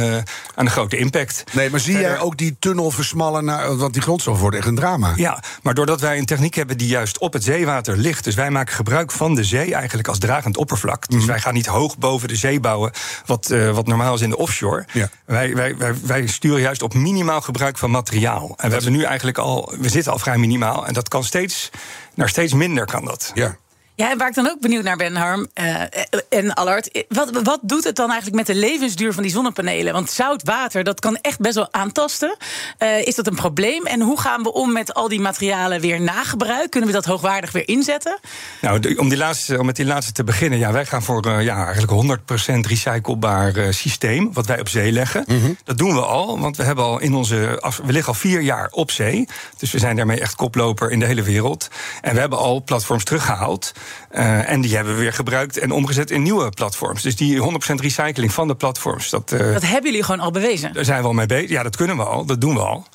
aan 0.54 0.64
een 0.64 0.70
grote 0.70 0.96
impact. 0.96 1.44
Nee, 1.52 1.70
maar 1.70 1.80
zie 1.80 1.98
jij 1.98 2.18
ook 2.18 2.36
die 2.36 2.45
die 2.46 2.56
tunnel 2.58 2.90
versmallen, 2.90 3.44
naar, 3.44 3.76
want 3.76 3.92
die 3.92 4.02
grondstof 4.02 4.40
wordt 4.40 4.56
echt 4.56 4.66
een 4.66 4.74
drama. 4.74 5.12
Ja, 5.16 5.42
maar 5.62 5.74
doordat 5.74 6.00
wij 6.00 6.18
een 6.18 6.24
techniek 6.24 6.54
hebben 6.54 6.78
die 6.78 6.88
juist 6.88 7.18
op 7.18 7.32
het 7.32 7.44
zeewater 7.44 7.96
ligt, 7.96 8.24
dus 8.24 8.34
wij 8.34 8.50
maken 8.50 8.74
gebruik 8.74 9.12
van 9.12 9.34
de 9.34 9.44
zee 9.44 9.74
eigenlijk 9.74 10.08
als 10.08 10.18
dragend 10.18 10.56
oppervlak. 10.56 11.08
Dus 11.08 11.20
mm. 11.20 11.26
wij 11.26 11.40
gaan 11.40 11.54
niet 11.54 11.66
hoog 11.66 11.98
boven 11.98 12.28
de 12.28 12.36
zee 12.36 12.60
bouwen, 12.60 12.92
wat, 13.26 13.50
uh, 13.50 13.70
wat 13.70 13.86
normaal 13.86 14.14
is 14.14 14.20
in 14.20 14.30
de 14.30 14.36
offshore. 14.36 14.84
Ja. 14.92 15.08
Wij, 15.24 15.54
wij, 15.54 15.76
wij, 15.76 15.94
wij, 16.02 16.26
sturen 16.26 16.60
juist 16.60 16.82
op 16.82 16.94
minimaal 16.94 17.40
gebruik 17.40 17.78
van 17.78 17.90
materiaal. 17.90 18.54
En 18.56 18.68
we 18.68 18.74
hebben 18.74 18.92
nu 18.92 19.02
eigenlijk 19.02 19.38
al, 19.38 19.74
we 19.80 19.88
zitten 19.88 20.12
al 20.12 20.18
vrij 20.18 20.38
minimaal 20.38 20.86
en 20.86 20.94
dat 20.94 21.08
kan 21.08 21.24
steeds, 21.24 21.70
naar 22.14 22.28
steeds 22.28 22.52
minder 22.52 22.84
kan 22.84 23.04
dat. 23.04 23.30
Ja. 23.34 23.56
Ja, 23.96 24.10
en 24.10 24.18
waar 24.18 24.28
ik 24.28 24.34
dan 24.34 24.50
ook 24.50 24.60
benieuwd 24.60 24.84
naar 24.84 24.96
ben, 24.96 25.16
Harm 25.16 25.46
uh, 25.54 25.82
en 26.28 26.54
Allard. 26.54 27.04
Wat, 27.08 27.30
wat 27.42 27.58
doet 27.62 27.84
het 27.84 27.96
dan 27.96 28.10
eigenlijk 28.10 28.36
met 28.36 28.46
de 28.46 28.54
levensduur 28.54 29.12
van 29.12 29.22
die 29.22 29.32
zonnepanelen? 29.32 29.92
Want 29.92 30.10
zout 30.10 30.42
water, 30.42 30.84
dat 30.84 31.00
kan 31.00 31.16
echt 31.16 31.40
best 31.40 31.54
wel 31.54 31.72
aantasten. 31.72 32.36
Uh, 32.78 33.06
is 33.06 33.14
dat 33.14 33.26
een 33.26 33.34
probleem? 33.34 33.86
En 33.86 34.00
hoe 34.00 34.20
gaan 34.20 34.42
we 34.42 34.52
om 34.52 34.72
met 34.72 34.94
al 34.94 35.08
die 35.08 35.20
materialen 35.20 35.80
weer 35.80 36.00
nagebruik? 36.00 36.70
Kunnen 36.70 36.88
we 36.88 36.94
dat 36.94 37.04
hoogwaardig 37.04 37.52
weer 37.52 37.68
inzetten? 37.68 38.18
Nou, 38.60 38.96
om, 38.96 39.08
die 39.08 39.18
laatste, 39.18 39.58
om 39.58 39.66
met 39.66 39.76
die 39.76 39.86
laatste 39.86 40.12
te 40.12 40.24
beginnen. 40.24 40.58
Ja, 40.58 40.72
wij 40.72 40.86
gaan 40.86 41.02
voor 41.02 41.26
uh, 41.26 41.42
ja, 41.42 41.64
eigenlijk 41.66 42.20
100% 42.54 42.54
recyclebaar 42.68 43.74
systeem. 43.74 44.32
Wat 44.32 44.46
wij 44.46 44.60
op 44.60 44.68
zee 44.68 44.92
leggen. 44.92 45.24
Mm 45.26 45.40
-hmm. 45.40 45.56
Dat 45.64 45.78
doen 45.78 45.94
we 45.94 46.00
al, 46.00 46.40
want 46.40 46.56
we 46.56 46.62
hebben 46.62 46.84
al 46.84 47.00
in 47.00 47.14
onze. 47.14 47.58
Af, 47.60 47.80
we 47.84 47.92
liggen 47.92 48.12
al 48.12 48.18
vier 48.18 48.40
jaar 48.40 48.68
op 48.70 48.90
zee. 48.90 49.28
Dus 49.58 49.70
we 49.70 49.78
zijn 49.78 49.96
daarmee 49.96 50.20
echt 50.20 50.34
koploper 50.34 50.90
in 50.90 50.98
de 50.98 51.06
hele 51.06 51.22
wereld. 51.22 51.68
En 52.00 52.14
we 52.14 52.20
hebben 52.20 52.38
al 52.38 52.62
platforms 52.62 53.04
teruggehaald. 53.04 53.72
Uh, 54.12 54.50
en 54.50 54.60
die 54.60 54.74
hebben 54.74 54.94
we 54.94 55.00
weer 55.00 55.12
gebruikt 55.12 55.58
en 55.58 55.70
omgezet 55.70 56.10
in 56.10 56.22
nieuwe 56.22 56.50
platforms. 56.50 57.02
Dus 57.02 57.16
die 57.16 57.40
100% 57.40 57.44
recycling 57.74 58.32
van 58.32 58.48
de 58.48 58.54
platforms. 58.54 59.10
Dat, 59.10 59.32
uh, 59.32 59.52
dat 59.52 59.62
hebben 59.62 59.90
jullie 59.90 60.04
gewoon 60.04 60.20
al 60.20 60.30
bewezen? 60.30 60.72
Daar 60.72 60.84
zijn 60.84 61.00
we 61.00 61.06
al 61.06 61.12
mee 61.12 61.26
bezig. 61.26 61.48
Ja, 61.48 61.62
dat 61.62 61.76
kunnen 61.76 61.96
we 61.96 62.04
al. 62.04 62.24
Dat 62.24 62.40
doen 62.40 62.54
we 62.54 62.60
al. 62.60 62.86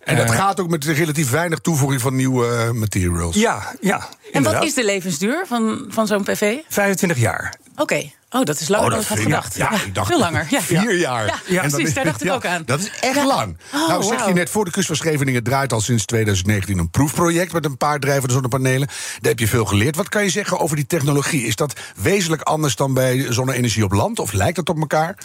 En 0.00 0.16
dat 0.16 0.30
uh, 0.30 0.36
gaat 0.36 0.60
ook 0.60 0.68
met 0.68 0.84
relatief 0.84 1.30
weinig 1.30 1.58
toevoeging 1.58 2.00
van 2.00 2.16
nieuwe 2.16 2.70
materials. 2.72 3.36
Ja, 3.36 3.74
ja. 3.80 4.08
En 4.32 4.42
wat 4.42 4.64
is 4.64 4.74
de 4.74 4.84
levensduur 4.84 5.44
van, 5.46 5.84
van 5.88 6.06
zo'n 6.06 6.22
PV? 6.22 6.56
25 6.68 7.18
jaar. 7.18 7.54
Oké. 7.72 7.82
Okay. 7.82 8.14
Oh, 8.34 8.44
dat 8.44 8.60
is 8.60 8.68
langer 8.68 8.86
oh, 8.86 8.90
dan 8.92 9.00
ik 9.00 9.06
had 9.06 9.18
gedacht. 9.18 9.56
Ja, 9.56 9.72
ik 9.72 9.94
dacht 9.94 10.06
veel 10.08 10.18
langer. 10.18 10.46
Ja. 10.50 10.60
Vier 10.60 10.96
jaar. 10.98 11.26
Ja, 11.26 11.34
ja 11.46 11.60
precies, 11.60 11.94
daar 11.94 12.04
dacht 12.04 12.24
ik 12.24 12.30
ook 12.36 12.46
aan. 12.46 12.62
Dat 12.66 12.80
is 12.80 12.90
echt 13.00 13.24
lang. 13.24 13.56
Oh, 13.74 13.88
nou, 13.88 14.02
zeg 14.02 14.18
wow. 14.18 14.28
je 14.28 14.34
net, 14.34 14.50
voor 14.50 14.64
de 14.64 14.70
kust 14.70 14.86
van 14.86 14.96
Scheveningen 14.96 15.42
draait 15.42 15.72
al 15.72 15.80
sinds 15.80 16.04
2019 16.04 16.78
een 16.78 16.90
proefproject 16.90 17.52
met 17.52 17.64
een 17.64 17.76
paar 17.76 17.98
drijvende 17.98 18.32
zonnepanelen. 18.32 18.86
Daar 18.86 19.30
heb 19.30 19.38
je 19.38 19.48
veel 19.48 19.64
geleerd. 19.64 19.96
Wat 19.96 20.08
kan 20.08 20.22
je 20.22 20.30
zeggen 20.30 20.60
over 20.60 20.76
die 20.76 20.86
technologie? 20.86 21.46
Is 21.46 21.56
dat 21.56 21.80
wezenlijk 21.96 22.42
anders 22.42 22.76
dan 22.76 22.94
bij 22.94 23.26
zonne-energie 23.32 23.84
op 23.84 23.92
land? 23.92 24.18
Of 24.18 24.32
lijkt 24.32 24.56
het 24.56 24.68
op 24.68 24.78
elkaar? 24.78 25.16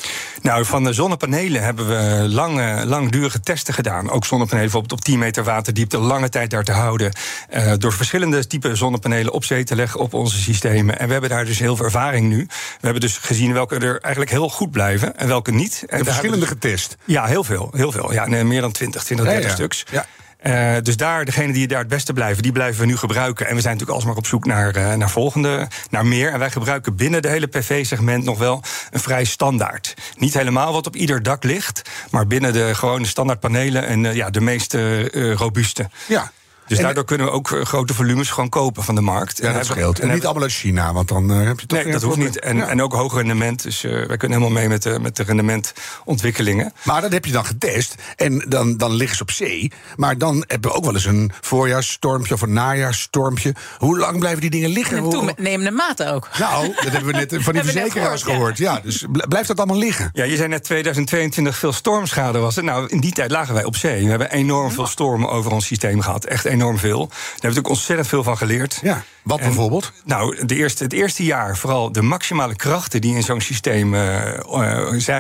Nou, 0.42 0.66
van 0.66 0.84
de 0.84 0.94
zonnepanelen 0.94 1.64
hebben 1.64 1.88
we 1.88 2.28
lange, 2.28 2.86
langdurige 2.86 3.40
testen 3.40 3.74
gedaan. 3.74 4.10
Ook 4.10 4.26
zonnepanelen 4.26 4.72
bijvoorbeeld 4.72 5.00
op 5.00 5.06
10 5.06 5.20
meter 5.20 5.44
waterdiepte, 5.44 5.98
lange 5.98 6.30
tijd 6.30 6.50
daar 6.50 6.64
te 6.64 6.72
houden. 6.72 7.12
Uh, 7.54 7.74
door 7.78 7.94
verschillende 7.94 8.48
typen 8.48 8.78
zonnepanelen 8.78 9.34
op 9.34 9.44
zee 9.44 9.64
te 9.64 9.76
leggen 9.76 10.00
op 10.00 10.14
onze 10.14 10.38
systemen. 10.38 11.00
En 11.00 11.06
we 11.06 11.12
hebben 11.12 11.30
daar 11.30 11.46
dus 11.46 11.60
heel 11.60 11.76
veel 11.76 11.86
ervaring 11.86 12.30
nu. 12.30 12.38
We 12.46 12.56
hebben 12.82 12.99
dus 13.00 13.18
gezien 13.18 13.54
welke 13.54 13.76
er 13.76 14.00
eigenlijk 14.00 14.32
heel 14.32 14.50
goed 14.50 14.72
blijven 14.72 15.18
en 15.18 15.28
welke 15.28 15.52
niet. 15.52 15.84
En 15.88 16.06
verschillende 16.06 16.40
dus, 16.40 16.50
getest? 16.50 16.98
Ja, 17.06 17.26
heel 17.26 17.44
veel. 17.44 17.70
Heel 17.74 17.92
veel. 17.92 18.14
Ja, 18.14 18.28
nee, 18.28 18.44
meer 18.44 18.62
dan 18.62 18.72
20, 18.72 19.04
20, 19.04 19.26
30 19.26 19.44
ja, 19.44 19.50
ja. 19.50 19.56
stuks. 19.56 19.86
Ja. 19.92 20.06
Uh, 20.44 20.76
dus 20.84 20.98
daar, 20.98 21.26
degene 21.26 21.54
die 21.54 21.68
daar 21.68 21.80
het 21.80 21.88
beste 21.88 22.14
blijven, 22.14 22.44
die 22.44 22.52
blijven 22.52 22.82
we 22.82 22.88
nu 22.88 22.98
gebruiken. 22.98 23.48
En 23.48 23.56
we 23.56 23.62
zijn 23.62 23.74
natuurlijk 23.74 24.00
alsmaar 24.00 24.18
op 24.18 24.28
zoek 24.28 24.46
naar, 24.46 24.78
uh, 24.78 24.94
naar 24.94 25.10
volgende, 25.10 25.68
naar 25.90 26.06
meer. 26.06 26.32
En 26.32 26.40
wij 26.40 26.52
gebruiken 26.52 26.96
binnen 26.96 27.22
de 27.22 27.28
hele 27.28 27.48
PV-segment 27.48 28.24
nog 28.24 28.38
wel 28.38 28.64
een 28.92 29.00
vrij 29.00 29.24
standaard. 29.24 29.94
Niet 30.16 30.34
helemaal 30.34 30.74
wat 30.74 30.88
op 30.88 30.96
ieder 30.96 31.24
dak 31.24 31.44
ligt, 31.44 31.90
maar 32.12 32.28
binnen 32.28 32.54
de 32.54 32.76
gewone 32.76 33.06
standaard 33.06 33.40
panelen 33.40 33.86
en 33.86 34.04
uh, 34.04 34.14
ja, 34.14 34.30
de 34.30 34.42
meest 34.42 34.78
robuuste. 35.14 35.90
Ja. 36.08 36.32
Dus 36.70 36.80
daardoor 36.80 37.06
kunnen 37.06 37.28
we 37.28 37.34
ook 37.34 37.60
grote 37.64 37.94
volumes 37.94 38.30
gewoon 38.30 38.50
kopen 38.50 38.84
van 38.84 38.96
de 38.96 39.02
markt. 39.02 39.38
Ja, 39.38 39.54
dat 39.54 39.66
scheelt. 39.66 40.00
En, 40.00 40.14
niet 40.14 40.26
allemaal 40.26 40.44
uit 40.44 40.52
China, 40.52 40.94
want 40.94 41.08
dan 41.08 41.30
heb 41.30 41.60
je 41.60 41.66
toch 41.66 41.84
Nee, 41.84 41.92
dat 41.92 42.02
hoeft 42.02 42.18
niet. 42.18 42.40
En, 42.40 42.68
en 42.68 42.82
ook 42.82 42.94
hoog 42.94 43.14
rendement. 43.14 43.64
Dus 43.64 43.82
wij 43.82 44.18
kunnen 44.18 44.38
helemaal 44.38 44.50
mee 44.50 44.68
met 44.68 44.84
de, 44.84 45.00
met 45.00 45.16
de 45.16 45.24
rendementontwikkelingen. 45.24 46.74
Maar 46.84 47.02
dat 47.02 47.12
heb 47.12 47.26
je 47.26 47.32
dan 47.32 47.46
getest. 47.46 47.96
En 48.16 48.46
dan, 48.48 48.78
dan 48.78 48.94
liggen 48.94 49.18
ze 49.18 49.22
op 49.22 49.32
zee. 49.32 49.72
Maar 49.96 50.18
dan 50.18 50.44
hebben 50.48 50.72
we 50.72 50.78
ook 50.78 50.84
wel 50.84 50.94
eens 50.94 51.06
een 51.06 51.32
voorjaarsstormpje 51.42 52.34
of 52.34 52.42
een 52.42 52.54
najaarsstormpje. 52.54 53.56
Hoe 53.78 53.98
lang 53.98 54.20
blijven 54.20 54.42
die 54.42 54.50
dingen 54.50 54.70
liggen? 54.70 54.98
En 54.98 55.10
toen 55.10 55.32
nemen 55.38 55.66
de 55.66 55.72
maten 55.72 56.14
ook. 56.14 56.30
Nou, 56.40 56.74
dat 56.76 56.92
hebben 56.92 57.06
we 57.06 57.12
net 57.12 57.36
van 57.44 57.54
die 57.54 57.64
verzekeraars 57.64 58.24
gehoord. 58.24 58.58
Ja. 58.58 58.80
dus 58.84 59.06
blijft 59.10 59.48
dat 59.48 59.58
allemaal 59.58 59.78
liggen? 59.78 60.10
Ja, 60.14 60.24
je 60.24 60.36
zei 60.36 60.48
net 60.48 60.64
2022 60.64 61.58
veel 61.58 61.74
stormschade 61.74 62.40
was 62.40 62.56
het. 62.56 62.66
Nou, 62.66 62.88
in 62.88 63.00
die 63.00 63.12
tijd 63.12 63.32
lagen 63.32 63.54
wij 63.54 63.64
op 63.64 63.76
zee. 63.76 64.04
We 64.04 64.10
hebben 64.10 64.32
enorm 64.32 64.72
veel 64.72 64.88
stormen 64.88 65.30
over 65.30 65.52
ons 65.52 65.66
systeem 65.66 66.02
gehad. 66.02 66.26
Echt 66.26 66.46
enorm 66.46 66.59
veel. 66.78 67.08
Daar 67.08 67.18
we 67.18 67.42
natuurlijk 67.42 67.68
ontzettend 67.68 68.08
veel 68.08 68.24
van 68.24 68.38
geleerd. 68.38 68.80
Ja. 68.82 69.04
Wat 69.30 69.40
bijvoorbeeld? 69.40 69.92
Nou, 70.06 70.46
de 70.46 70.56
eerste, 70.56 70.84
het 70.84 70.94
eerste 70.94 71.24
jaar 71.24 71.58
vooral 71.58 71.92
de 71.92 72.02
maximale 72.02 72.56
krachten 72.56 73.02
die 73.02 73.16
in 73.16 73.24
zo'n 73.24 73.42
systeem 73.42 73.94
uh, 73.94 74.26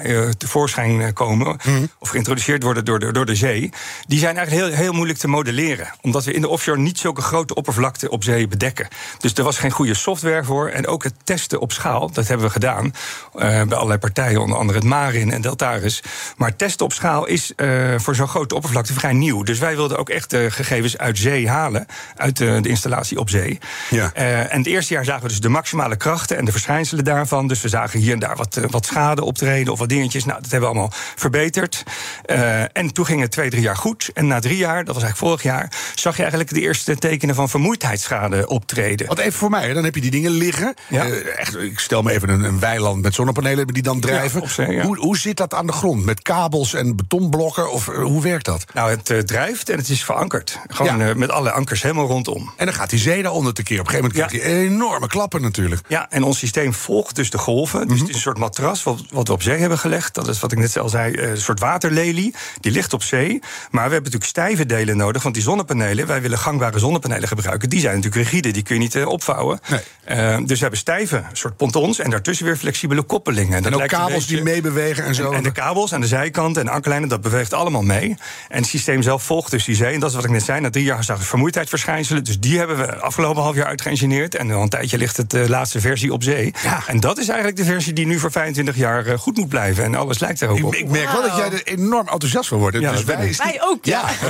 uh, 0.04 0.30
tevoorschijn 0.38 1.14
komen. 1.14 1.58
Mhm. 1.64 1.86
of 2.00 2.10
geïntroduceerd 2.10 2.64
worden 2.64 2.86
door 2.86 3.00
de, 3.00 3.12
door 3.12 3.26
de 3.26 3.36
zee. 3.36 3.72
die 4.08 4.20
zijn 4.20 4.38
eigenlijk 4.38 4.68
heel, 4.68 4.78
heel 4.78 4.94
moeilijk 4.94 5.20
te 5.20 5.28
modelleren. 5.28 5.88
Omdat 6.02 6.24
we 6.24 6.34
in 6.34 6.42
de 6.42 6.48
offshore 6.48 6.80
niet 6.80 7.00
zulke 7.00 7.22
grote 7.22 7.56
oppervlakte 7.56 8.10
op 8.10 8.24
zee 8.24 8.48
bedekken. 8.48 8.88
Dus 9.18 9.34
er 9.34 9.44
was 9.44 9.58
geen 9.58 9.72
goede 9.72 9.94
software 9.94 10.44
voor. 10.44 10.70
En 10.70 10.88
ook 10.88 11.04
het 11.04 11.14
testen 11.24 11.60
op 11.60 11.72
schaal, 11.72 12.12
dat 12.12 12.28
hebben 12.28 12.46
we 12.46 12.52
gedaan. 12.52 12.94
bij 13.34 13.74
allerlei 13.74 14.00
partijen, 14.00 14.42
onder 14.42 14.58
andere 14.58 14.80
het 14.80 14.88
Marin 14.88 15.32
en 15.32 15.42
Deltaris. 15.42 16.04
Maar 16.38 16.56
testen 16.56 16.86
op 16.86 16.94
schaal 16.94 17.26
is 17.26 17.54
voor 17.98 18.16
zo'n 18.16 18.28
grote 18.28 18.56
oppervlakte 18.56 18.94
vrij 18.94 19.14
nieuw. 19.14 19.44
Dus 19.44 19.60
wij 19.60 19.76
wilden 19.76 19.98
ook 19.98 20.10
echt 20.10 20.30
de 20.30 20.52
gegevens 20.52 20.98
uit 20.98 21.18
zee 21.18 21.50
halen. 21.50 21.86
Uit 22.16 22.38
de, 22.38 22.60
de 22.62 22.70
installatie 22.70 23.20
op 23.20 23.30
zee. 23.30 23.60
Ja. 23.90 23.99
Uh, 24.00 24.54
en 24.54 24.58
het 24.58 24.68
eerste 24.68 24.94
jaar 24.94 25.06
zagen 25.06 25.22
we 25.22 25.28
dus 25.28 25.40
de 25.40 25.50
maximale 25.50 25.96
krachten 25.96 26.38
en 26.38 26.46
de 26.46 26.52
verschijnselen 26.52 27.04
daarvan. 27.04 27.48
Dus 27.48 27.62
we 27.62 27.70
zagen 27.70 28.00
hier 28.00 28.14
en 28.14 28.20
daar 28.20 28.36
wat, 28.36 28.58
uh, 28.58 28.66
wat 28.70 28.86
schade 28.86 29.24
optreden 29.24 29.74
of 29.74 29.80
wat 29.80 29.90
dingetjes. 29.90 30.26
Nou, 30.26 30.42
dat 30.42 30.52
hebben 30.52 30.70
we 30.70 30.76
allemaal 30.76 30.94
verbeterd. 31.16 31.84
Uh, 32.26 32.78
en 32.78 32.94
toen 32.94 33.06
ging 33.06 33.22
het 33.22 33.32
twee, 33.32 33.50
drie 33.50 33.62
jaar 33.62 33.78
goed. 33.78 34.10
En 34.14 34.28
na 34.28 34.40
drie 34.40 34.58
jaar, 34.58 34.86
dat 34.86 34.96
was 34.96 35.04
eigenlijk 35.04 35.18
vorig 35.18 35.44
jaar, 35.44 35.72
zag 35.96 36.16
je 36.16 36.22
eigenlijk 36.22 36.54
de 36.54 36.62
eerste 36.62 36.96
tekenen 36.96 37.36
van 37.36 37.50
vermoeidheidsschade 37.50 38.48
optreden. 38.48 39.08
Want 39.08 39.20
even 39.20 39.34
voor 39.34 39.50
mij, 39.50 39.74
dan 39.74 39.84
heb 39.84 39.96
je 39.96 40.02
die 40.02 40.12
dingen 40.12 40.32
liggen. 40.32 40.74
Ja. 40.88 41.06
echt, 41.08 41.58
ik 41.58 41.80
stel 41.80 42.02
me 42.02 42.12
even 42.12 42.30
een, 42.30 42.44
een, 42.44 42.60
weiland 42.60 43.02
met 43.02 43.14
zonnepanelen 43.14 43.68
die 43.68 43.84
dan 43.84 44.00
drijven. 44.00 44.42
Ja, 44.42 44.48
zee, 44.48 44.72
ja. 44.72 44.84
hoe, 44.84 44.98
hoe 44.98 45.18
zit 45.18 45.38
dat 45.38 45.54
aan 45.54 45.68
de 45.68 45.74
grond? 45.74 46.06
Met 46.06 46.22
kabels 46.22 46.74
en 46.74 46.96
betonblokken? 46.96 47.72
Of 47.72 47.86
hoe 47.86 48.22
werkt 48.22 48.46
dat? 48.46 48.66
Nou, 48.74 48.90
het 48.90 49.28
drijft 49.28 49.70
en 49.70 49.78
het 49.78 49.90
is 49.90 50.04
verankerd. 50.04 50.60
Gewoon 50.68 51.18
met 51.20 51.32
alle 51.32 51.52
ankers 51.52 51.82
helemaal 51.82 52.08
rondom. 52.08 52.52
En 52.58 52.66
dan 52.66 52.76
gaat 52.76 52.90
die 52.90 53.00
zee 53.00 53.22
daaronder 53.22 53.54
tekeer. 53.54 53.79
Op 53.80 53.86
een 53.86 53.92
gegeven 53.92 54.12
moment 54.12 54.40
krijg 54.42 54.44
je 54.44 54.70
enorme 54.70 55.08
klappen 55.08 55.42
natuurlijk. 55.42 55.82
Ja, 55.88 56.10
en 56.10 56.24
ons 56.24 56.38
systeem 56.38 56.74
volgt 56.74 57.16
dus 57.16 57.30
de 57.30 57.38
golven. 57.38 57.88
Dus 57.88 58.00
het 58.00 58.10
is 58.10 58.16
een 58.16 58.22
soort 58.22 58.38
matras 58.38 58.84
wat, 58.84 59.04
wat 59.12 59.28
we 59.28 59.34
op 59.34 59.42
zee 59.42 59.58
hebben 59.58 59.78
gelegd. 59.78 60.14
Dat 60.14 60.28
is 60.28 60.40
wat 60.40 60.52
ik 60.52 60.58
net 60.58 60.78
al 60.78 60.90
zei, 60.90 61.18
een 61.18 61.38
soort 61.38 61.60
waterlelie. 61.60 62.36
Die 62.60 62.72
ligt 62.72 62.94
op 62.94 63.04
zee. 63.04 63.40
Maar 63.72 63.88
we 63.88 63.94
hebben 63.94 64.12
natuurlijk 64.12 64.26
stijve 64.26 64.66
delen 64.66 64.98
nodig. 64.98 65.24
Want 65.24 65.36
die 65.36 65.44
zonnepanelen, 65.44 66.08
wij 66.08 66.22
willen 66.22 66.38
gangbare 66.38 66.80
zonnepanelen 66.80 67.28
gebruiken. 67.28 67.70
Die 67.70 67.80
zijn 67.80 67.96
natuurlijk 67.96 68.24
rigide, 68.24 68.52
die 68.52 68.64
kun 68.64 68.76
je 68.76 68.82
niet 68.82 68.96
uh, 68.96 69.08
opvouwen. 69.08 69.60
Nee. 69.70 69.80
Uh, 70.18 70.38
dus 70.38 70.56
we 70.56 70.62
hebben 70.62 70.80
stijve 70.80 71.24
soort 71.34 71.58
pontons. 71.58 72.00
En 72.00 72.10
daartussen 72.10 72.46
weer 72.46 72.58
flexibele 72.58 73.02
koppelingen. 73.02 73.56
En, 73.58 73.72
dat 73.72 73.82
ook 73.82 73.88
kabels 73.88 74.14
beetje, 74.14 74.36
die 74.36 74.44
meebewegen 74.44 75.04
en 75.04 75.16
zo. 75.16 75.32
En, 75.32 75.38
en, 75.38 75.44
de 75.44 75.52
kabels 75.52 75.94
aan 75.94 76.02
de 76.02 76.08
zijkant 76.08 76.58
en 76.58 76.66
de 76.66 76.72
ankerlijnen, 76.72 77.10
dat 77.10 77.22
beweegt 77.22 77.54
allemaal 77.54 77.82
mee. 77.82 78.18
En 78.48 78.58
het 78.58 78.68
systeem 78.68 79.02
zelf 79.02 79.24
volgt 79.24 79.52
dus 79.52 79.66
die 79.66 79.76
zee. 79.76 79.94
En 79.94 80.00
dat 80.00 80.10
is 80.10 80.16
wat 80.16 80.26
ik 80.26 80.32
net 80.32 80.44
zei. 80.44 80.60
Na 80.60 80.70
drie 80.70 80.84
jaar 80.84 81.04
zag 81.04 81.24
vermoeidheidsverschijnselen. 81.24 82.24
Dus 82.24 82.40
die 82.40 82.58
hebben 82.58 82.78
we 82.78 82.96
afgelopen 82.96 83.42
half 83.42 83.56
jaar 83.56 83.69
uitgeïngineerd. 83.70 84.36
En 84.36 84.52
al 84.52 84.62
een 84.62 84.70
tijdje 84.70 84.98
ligt 84.98 85.18
het 85.18 85.30
de 85.30 85.50
laatste 85.50 85.80
versie 85.80 86.14
op 86.14 86.24
zee. 86.24 86.54
Ja. 86.64 86.84
En 86.88 87.00
dat 87.00 87.18
is 87.18 87.28
eigenlijk 87.28 87.58
de 87.58 87.64
versie 87.64 87.94
die 87.94 88.06
nu 88.06 88.20
voor 88.20 88.32
25 88.32 88.76
jaar 88.76 89.08
uh, 89.08 89.18
goed 89.18 89.38
moet 89.38 89.50
blijven. 89.50 89.84
En 89.84 89.96
alles 89.96 90.20
lijkt 90.20 90.42
er 90.42 90.50
ook 90.50 90.64
op. 90.64 90.74
Ik, 90.74 90.80
ik 90.80 90.90
merk 90.90 91.06
wow. 91.06 91.14
wel 91.14 91.30
dat 91.30 91.38
jij 91.38 91.52
er 91.52 91.64
enorm 91.64 92.08
enthousiast 92.08 92.50
van 92.50 92.58
wordt. 92.58 92.80
Ja, 92.80 92.92
dus 92.92 93.04
wij, 93.04 93.34
wij 93.38 93.60
ook, 93.64 93.86
ja. 93.86 94.00
ja 94.00 94.28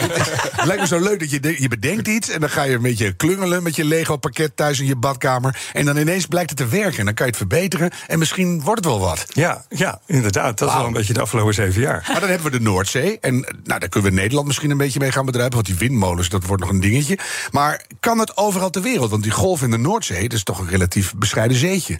het 0.55 0.65
lijkt 0.65 0.81
me 0.81 0.88
zo 0.88 1.00
leuk 1.00 1.19
dat 1.19 1.29
je, 1.29 1.55
je 1.62 1.67
bedenkt 1.67 2.08
iets... 2.08 2.29
en 2.29 2.39
dan 2.39 2.50
ga 2.50 2.63
je 2.63 2.75
een 2.75 2.81
beetje 2.81 3.13
klungelen 3.13 3.63
met 3.63 3.75
je 3.75 3.86
Lego-pakket 3.86 4.55
thuis 4.55 4.79
in 4.79 4.86
je 4.86 4.96
badkamer... 4.96 5.58
en 5.74 5.86
dan 5.86 5.98
ineens 5.98 6.25
blijkt 6.25 6.50
het 6.50 6.58
te 6.58 6.67
werken. 6.67 7.00
En 7.00 7.05
dan 7.05 7.13
kan 7.13 7.25
je 7.25 7.31
het 7.31 7.41
verbeteren 7.41 7.91
en 8.08 8.19
misschien 8.19 8.62
wordt 8.62 8.84
het 8.84 8.93
wel 8.93 9.00
wat. 9.00 9.25
Ja, 9.27 9.65
ja 9.69 10.01
inderdaad. 10.05 10.58
Dat 10.58 10.67
wow. 10.67 10.69
is 10.69 10.75
wel 10.75 10.88
een 10.88 10.93
beetje 10.93 11.13
de 11.13 11.22
afgelopen 11.22 11.53
zeven 11.53 11.81
jaar. 11.81 12.05
Maar 12.08 12.19
dan 12.19 12.29
hebben 12.29 12.51
we 12.51 12.58
de 12.58 12.63
Noordzee. 12.63 13.17
En 13.19 13.34
nou, 13.63 13.79
daar 13.79 13.89
kunnen 13.89 14.10
we 14.10 14.15
Nederland 14.15 14.48
misschien 14.48 14.72
een 14.72 14.77
beetje 14.77 15.00
mee 15.00 15.12
gaan 15.12 15.25
bedrijven... 15.25 15.53
want 15.53 15.65
die 15.65 15.75
windmolens, 15.75 16.29
dat 16.29 16.43
wordt 16.43 16.62
nog 16.62 16.72
een 16.72 16.79
dingetje. 16.79 17.17
Maar 17.51 17.81
kan 18.00 18.19
het 18.19 18.38
overal 18.38 18.69
ter 18.69 18.81
wereld? 18.81 19.10
Want 19.10 19.24
die 19.29 19.38
golf 19.38 19.62
in 19.62 19.71
de 19.71 19.77
Noordzee, 19.77 20.21
dat 20.21 20.38
is 20.38 20.43
toch 20.43 20.59
een 20.59 20.69
relatief 20.69 21.15
bescheiden 21.15 21.57
zeetje. 21.57 22.00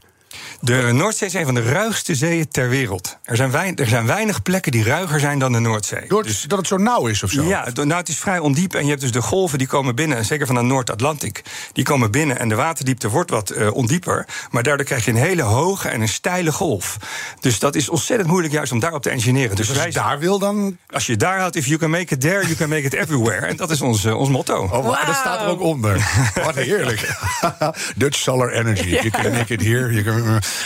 De 0.62 0.92
Noordzee 0.92 1.28
is 1.28 1.34
een 1.34 1.46
van 1.46 1.54
de 1.54 1.64
ruigste 1.64 2.16
zeeën 2.16 2.48
ter 2.48 2.70
wereld. 2.70 3.18
Er 3.24 3.36
zijn, 3.36 3.52
weinig, 3.52 3.80
er 3.80 3.88
zijn 3.88 4.06
weinig 4.06 4.42
plekken 4.42 4.72
die 4.72 4.84
ruiger 4.84 5.20
zijn 5.20 5.40
dan 5.40 5.52
de 5.52 5.60
Noordzee. 5.60 6.08
Door 6.08 6.24
dus, 6.24 6.42
dat 6.42 6.58
het 6.58 6.68
zo 6.68 6.78
nauw 6.78 7.08
is 7.08 7.24
of 7.24 7.32
zo? 7.32 7.44
Ja, 7.44 7.68
nou, 7.74 7.94
het 7.94 8.10
is 8.10 8.18
vrij 8.18 8.40
ondiep. 8.40 8.76
En 8.76 8.84
je 8.84 8.90
hebt 8.90 9.02
dus 9.02 9.12
de 9.12 9.22
golven 9.22 9.58
die 9.58 9.68
komen 9.68 9.96
binnen, 9.96 10.26
zeker 10.26 10.46
van 10.46 10.56
de 10.56 10.62
Noord-Atlantic. 10.62 11.44
Die 11.74 11.84
komen 11.84 12.12
binnen 12.12 12.40
en 12.40 12.50
de 12.50 12.56
waterdiepte 12.56 13.10
wordt 13.10 13.30
wat 13.30 13.52
uh, 13.52 13.74
ondieper. 13.74 14.28
Maar 14.52 14.64
daardoor 14.64 14.86
krijg 14.86 15.06
je 15.06 15.12
een 15.12 15.18
hele 15.18 15.42
hoge 15.42 15.90
en 15.90 16.02
een 16.02 16.08
steile 16.10 16.52
golf. 16.52 16.98
Dus 17.40 17.60
dat 17.60 17.76
is 17.76 17.90
ontzettend 17.90 18.30
moeilijk 18.30 18.54
juist 18.54 18.72
om 18.72 18.80
daarop 18.80 19.02
te 19.02 19.10
engineeren. 19.10 19.56
Dus, 19.56 19.68
dus 19.68 19.78
als 19.78 19.86
je 19.86 19.92
daar 19.92 20.20
wil 20.20 20.40
dan... 20.40 20.78
Als 20.90 21.06
je 21.06 21.18
daar 21.18 21.40
houdt, 21.40 21.56
if 21.56 21.66
you 21.66 21.80
can 21.80 21.90
make 21.90 22.14
it 22.14 22.22
there, 22.22 22.42
you 22.42 22.56
can 22.56 22.70
make 22.70 22.82
it 22.82 22.94
everywhere. 22.94 23.46
En 23.46 23.56
dat 23.56 23.72
is 23.72 23.82
ons, 23.82 24.06
uh, 24.06 24.18
ons 24.18 24.30
motto. 24.30 24.64
Oh, 24.64 24.72
wow. 24.72 25.06
Dat 25.06 25.16
staat 25.16 25.42
er 25.42 25.48
ook 25.48 25.62
onder. 25.62 26.10
wat 26.44 26.56
heerlijk. 26.56 27.18
Dutch 27.96 28.18
Solar 28.18 28.52
Energy. 28.52 28.90
You 28.90 29.10
can 29.10 29.32
make 29.32 29.54
it 29.54 29.62
here, 29.62 29.94
you 29.94 30.04
can... 30.04 30.19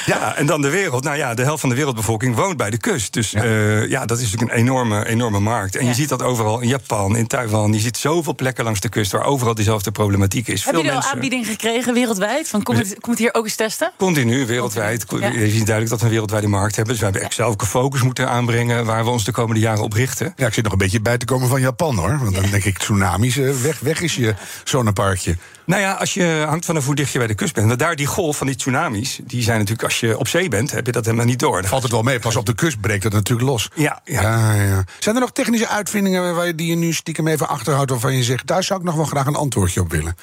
Ja, 0.05 0.35
en 0.35 0.45
dan 0.45 0.61
de 0.61 0.69
wereld. 0.69 1.03
Nou 1.03 1.17
ja, 1.17 1.33
de 1.33 1.43
helft 1.43 1.59
van 1.59 1.69
de 1.69 1.75
wereldbevolking 1.75 2.35
woont 2.35 2.57
bij 2.57 2.69
de 2.69 2.77
kust. 2.77 3.13
Dus 3.13 3.31
ja, 3.31 3.43
uh, 3.43 3.89
ja 3.89 4.05
dat 4.05 4.17
is 4.19 4.23
natuurlijk 4.23 4.51
een 4.51 4.57
enorme, 4.57 5.07
enorme 5.07 5.39
markt. 5.39 5.75
En 5.75 5.83
ja. 5.83 5.89
je 5.89 5.95
ziet 5.95 6.09
dat 6.09 6.21
overal 6.21 6.59
in 6.59 6.67
Japan, 6.67 7.15
in 7.15 7.27
Taiwan. 7.27 7.73
Je 7.73 7.79
ziet 7.79 7.97
zoveel 7.97 8.35
plekken 8.35 8.63
langs 8.63 8.79
de 8.79 8.89
kust 8.89 9.11
waar 9.11 9.23
overal 9.23 9.53
diezelfde 9.53 9.91
problematiek 9.91 10.47
is. 10.47 10.65
Heb 10.65 10.73
Veel 10.73 10.83
je 10.83 10.91
al 10.91 11.01
aanbieding 11.01 11.47
gekregen 11.47 11.93
wereldwijd? 11.93 12.47
Van, 12.47 12.63
kom, 12.63 12.75
het, 12.75 12.95
kom 12.99 13.15
hier 13.17 13.33
ook 13.33 13.43
eens 13.43 13.55
testen? 13.55 13.91
Continu, 13.97 14.45
wereldwijd. 14.45 15.05
Ja. 15.09 15.27
Je 15.27 15.49
ziet 15.49 15.65
duidelijk 15.65 15.89
dat 15.89 15.99
we 15.99 16.05
een 16.05 16.11
wereldwijde 16.11 16.47
markt 16.47 16.75
hebben. 16.75 16.93
Dus 16.93 16.97
we 16.97 17.09
hebben 17.09 17.23
echt 17.23 17.33
zelf 17.33 17.55
een 17.57 17.67
focus 17.67 18.01
moeten 18.01 18.29
aanbrengen 18.29 18.85
waar 18.85 19.03
we 19.03 19.09
ons 19.09 19.23
de 19.23 19.31
komende 19.31 19.61
jaren 19.61 19.83
op 19.83 19.93
richten. 19.93 20.33
Ja, 20.35 20.47
ik 20.47 20.53
zit 20.53 20.63
nog 20.63 20.71
een 20.71 20.77
beetje 20.77 21.01
bij 21.01 21.17
te 21.17 21.25
komen 21.25 21.47
van 21.47 21.61
Japan 21.61 21.95
hoor. 21.95 22.19
Want 22.19 22.35
dan 22.35 22.49
denk 22.49 22.63
ik, 22.63 22.77
tsunamis, 22.77 23.35
weg, 23.35 23.79
weg 23.79 24.01
is 24.01 24.15
je 24.15 24.35
zonneparkje. 24.63 25.37
Nou 25.65 25.81
ja, 25.81 25.91
als 25.93 26.13
je 26.13 26.45
hangt 26.47 26.65
vanaf 26.65 26.85
hoe 26.85 26.95
dicht 26.95 27.11
je 27.11 27.17
bij 27.17 27.27
de 27.27 27.33
kust 27.33 27.53
bent. 27.53 27.67
Want 27.67 27.79
daar 27.79 27.95
die 27.95 28.05
golf 28.05 28.37
van 28.37 28.47
die 28.47 28.55
tsunamis, 28.55 29.19
die 29.23 29.41
zijn 29.43 29.57
natuurlijk 29.57 29.83
als 29.83 29.99
je 29.99 30.17
op 30.17 30.27
zee 30.27 30.49
bent, 30.49 30.71
heb 30.71 30.85
je 30.85 30.91
dat 30.91 31.05
helemaal 31.05 31.25
niet 31.25 31.39
door. 31.39 31.61
Dan 31.61 31.69
valt 31.69 31.83
het 31.83 31.91
wel 31.91 32.01
mee. 32.01 32.19
Pas 32.19 32.35
op 32.35 32.45
de 32.45 32.55
kust 32.55 32.81
breekt 32.81 33.03
dat 33.03 33.11
natuurlijk 33.11 33.49
los. 33.49 33.69
Ja, 33.75 34.01
ja. 34.03 34.21
ja, 34.21 34.53
ja. 34.53 34.83
Zijn 34.99 35.15
er 35.15 35.21
nog 35.21 35.31
technische 35.31 35.67
uitvindingen 35.67 36.35
waar 36.35 36.47
je 36.47 36.55
die 36.55 36.67
je 36.67 36.75
nu 36.75 36.93
stiekem 36.93 37.27
even 37.27 37.47
achterhoudt, 37.47 37.89
waarvan 37.89 38.15
je 38.15 38.23
zegt, 38.23 38.47
daar 38.47 38.63
zou 38.63 38.79
ik 38.79 38.85
nog 38.85 38.95
wel 38.95 39.05
graag 39.05 39.25
een 39.25 39.35
antwoordje 39.35 39.81
op 39.81 39.91
willen? 39.91 40.15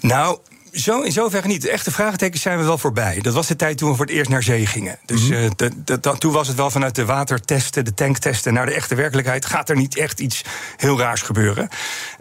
Nou, 0.00 0.38
zo, 0.74 1.00
in 1.00 1.12
zoverre 1.12 1.48
niet. 1.48 1.62
De 1.62 1.70
echte 1.70 1.90
vraagtekens 1.90 2.42
zijn 2.42 2.58
we 2.58 2.64
wel 2.64 2.78
voorbij. 2.78 3.18
Dat 3.20 3.34
was 3.34 3.46
de 3.46 3.56
tijd 3.56 3.78
toen 3.78 3.90
we 3.90 3.96
voor 3.96 4.06
het 4.06 4.14
eerst 4.14 4.30
naar 4.30 4.42
zee 4.42 4.66
gingen. 4.66 4.98
Dus 5.04 5.20
mm 5.20 5.32
-hmm. 5.32 5.44
uh, 5.44 5.50
de, 5.56 6.00
de, 6.00 6.18
toen 6.18 6.32
was 6.32 6.48
het 6.48 6.56
wel 6.56 6.70
vanuit 6.70 6.94
de 6.94 7.04
watertesten, 7.04 7.84
de 7.84 7.94
tanktesten 7.94 8.54
naar 8.54 8.66
de 8.66 8.72
echte 8.72 8.94
werkelijkheid. 8.94 9.46
Gaat 9.46 9.68
er 9.68 9.76
niet 9.76 9.96
echt 9.96 10.20
iets 10.20 10.44
heel 10.76 10.98
raars 10.98 11.22
gebeuren? 11.22 11.68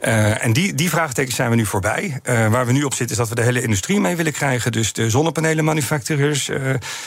Uh, 0.04 0.46
en 0.46 0.54
die, 0.54 0.74
die 0.74 0.90
vraagtekens 0.90 1.36
zijn 1.36 1.50
we 1.50 1.56
nu 1.56 1.66
voorbij. 1.66 2.20
Uh, 2.24 2.48
waar 2.48 2.66
we 2.66 2.72
nu 2.72 2.84
op 2.84 2.94
zitten 2.94 3.10
is 3.10 3.18
dat 3.18 3.30
we 3.30 3.36
de 3.36 3.42
hele 3.42 3.62
industrie 3.62 4.00
mee 4.00 4.16
willen 4.16 4.34
krijgen. 4.34 4.72
Dus 4.72 4.94
de 4.94 5.10
zonnepanelenmanufactureurs, 5.10 6.50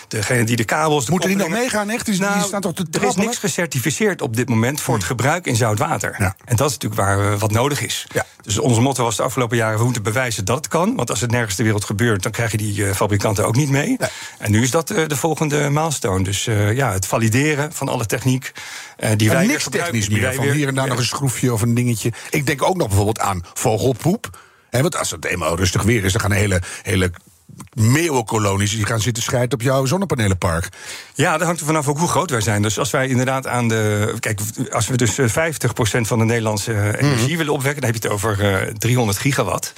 degene 0.09 0.45
die 0.45 0.57
de 0.57 0.65
kabels. 0.65 1.11
Moeten 1.11 1.29
die 1.29 1.39
nog 1.39 1.49
meegaan? 1.49 1.91
Echt? 1.91 2.07
Die, 2.07 2.21
nou, 2.21 2.35
die 2.35 2.43
staan 2.43 2.61
toch 2.61 2.75
te 2.75 2.87
er 2.91 3.05
is 3.05 3.15
niks 3.15 3.39
gecertificeerd 3.39 4.23
op 4.23 4.37
dit 4.37 4.49
moment 4.49 4.81
voor 4.81 4.95
het 4.95 5.05
gebruik 5.05 5.47
in 5.47 5.57
zout 5.57 5.79
water. 5.79 6.15
Ja. 6.19 6.37
En 6.45 6.57
dat 6.57 6.71
is 6.71 6.79
natuurlijk 6.79 7.01
waar 7.01 7.39
wat 7.39 7.51
nodig 7.51 7.81
is. 7.81 8.07
Ja. 8.13 8.25
Dus 8.43 8.59
onze 8.59 8.81
motto 8.81 9.05
was 9.05 9.17
de 9.17 9.23
afgelopen 9.23 9.57
jaren: 9.57 9.79
we 9.79 9.85
moeten 9.85 10.03
bewijzen 10.03 10.45
dat 10.45 10.57
het 10.57 10.69
kan. 10.69 10.97
Want 10.97 11.11
als 11.11 11.21
het 11.21 11.31
nergens 11.37 11.57
ter 11.57 11.65
wereld 11.65 11.85
gebeurt, 11.85 12.23
dan 12.23 12.33
krijg 12.33 12.51
je 12.51 12.57
die 12.57 12.79
uh, 12.79 12.93
fabrikanten 12.93 13.47
ook 13.47 13.57
niet 13.57 13.71
mee. 13.71 13.87
Nee. 13.87 14.09
En 14.39 14.51
nu 14.51 14.63
is 14.63 14.71
dat 14.71 14.91
uh, 14.91 15.07
de 15.07 15.17
volgende 15.17 15.71
milestone. 15.71 16.25
Dus 16.25 16.47
uh, 16.47 16.73
ja, 16.73 16.93
het 16.93 17.07
valideren 17.07 17.73
van 17.73 17.89
alle 17.89 18.07
techniek. 18.07 18.53
die 19.17 19.31
wij 19.31 19.47
niks 19.47 19.67
technisch 19.71 20.09
meer. 20.09 20.35
Van 20.35 20.45
hier 20.45 20.69
en 20.69 20.75
daar 20.75 20.89
nog 20.89 20.99
een 20.99 21.05
schroefje 21.05 21.53
of 21.53 21.63
een 21.63 21.75
dingetje. 21.75 22.13
Ik 22.31 22.47
denk 22.47 22.63
ook 22.63 22.77
nog 22.77 22.87
bijvoorbeeld 22.87 23.21
aan 23.21 23.45
vogelpoep. 23.55 24.39
He, 24.71 24.83
want 24.83 24.97
als 24.97 25.11
het 25.11 25.25
eenmaal 25.25 25.57
rustig 25.57 25.83
weer 25.83 26.05
is, 26.05 26.13
dan 26.13 26.21
gaan 26.21 26.33
hele, 26.33 26.63
hele 26.83 27.11
meeuwenkolonies 27.73 28.71
die 28.71 28.87
gaan 28.87 29.01
zitten 29.01 29.23
scheiden 29.23 29.59
op 29.59 29.65
jouw 29.65 29.85
zonnepanelenpark. 29.85 30.69
Ja, 31.15 31.33
dat 31.39 31.47
hangt 31.47 31.61
er 31.61 31.67
vanaf 31.67 31.89
ook 31.89 31.99
hoe 31.99 32.09
groot 32.09 32.31
wij 32.31 32.41
zijn. 32.41 32.63
Dus 32.63 32.79
als 32.79 32.91
wij 32.91 33.09
inderdaad 33.09 33.47
aan 33.47 33.69
de. 33.69 34.15
Kijk, 34.21 34.41
als 34.71 34.87
we 34.87 34.97
dus 34.97 35.21
50% 35.21 35.21
van 36.01 36.19
de 36.19 36.25
Nederlandse 36.25 36.73
energie 36.73 37.11
mm 37.11 37.27
-hmm. 37.27 37.37
willen 37.37 37.53
opwekken, 37.53 37.83
dan 37.83 37.91
heb 37.91 38.03
je 38.03 38.09
het 38.09 38.17
over 38.17 38.67
uh, 38.69 38.75
300 38.75 39.19
gigawatt. 39.19 39.73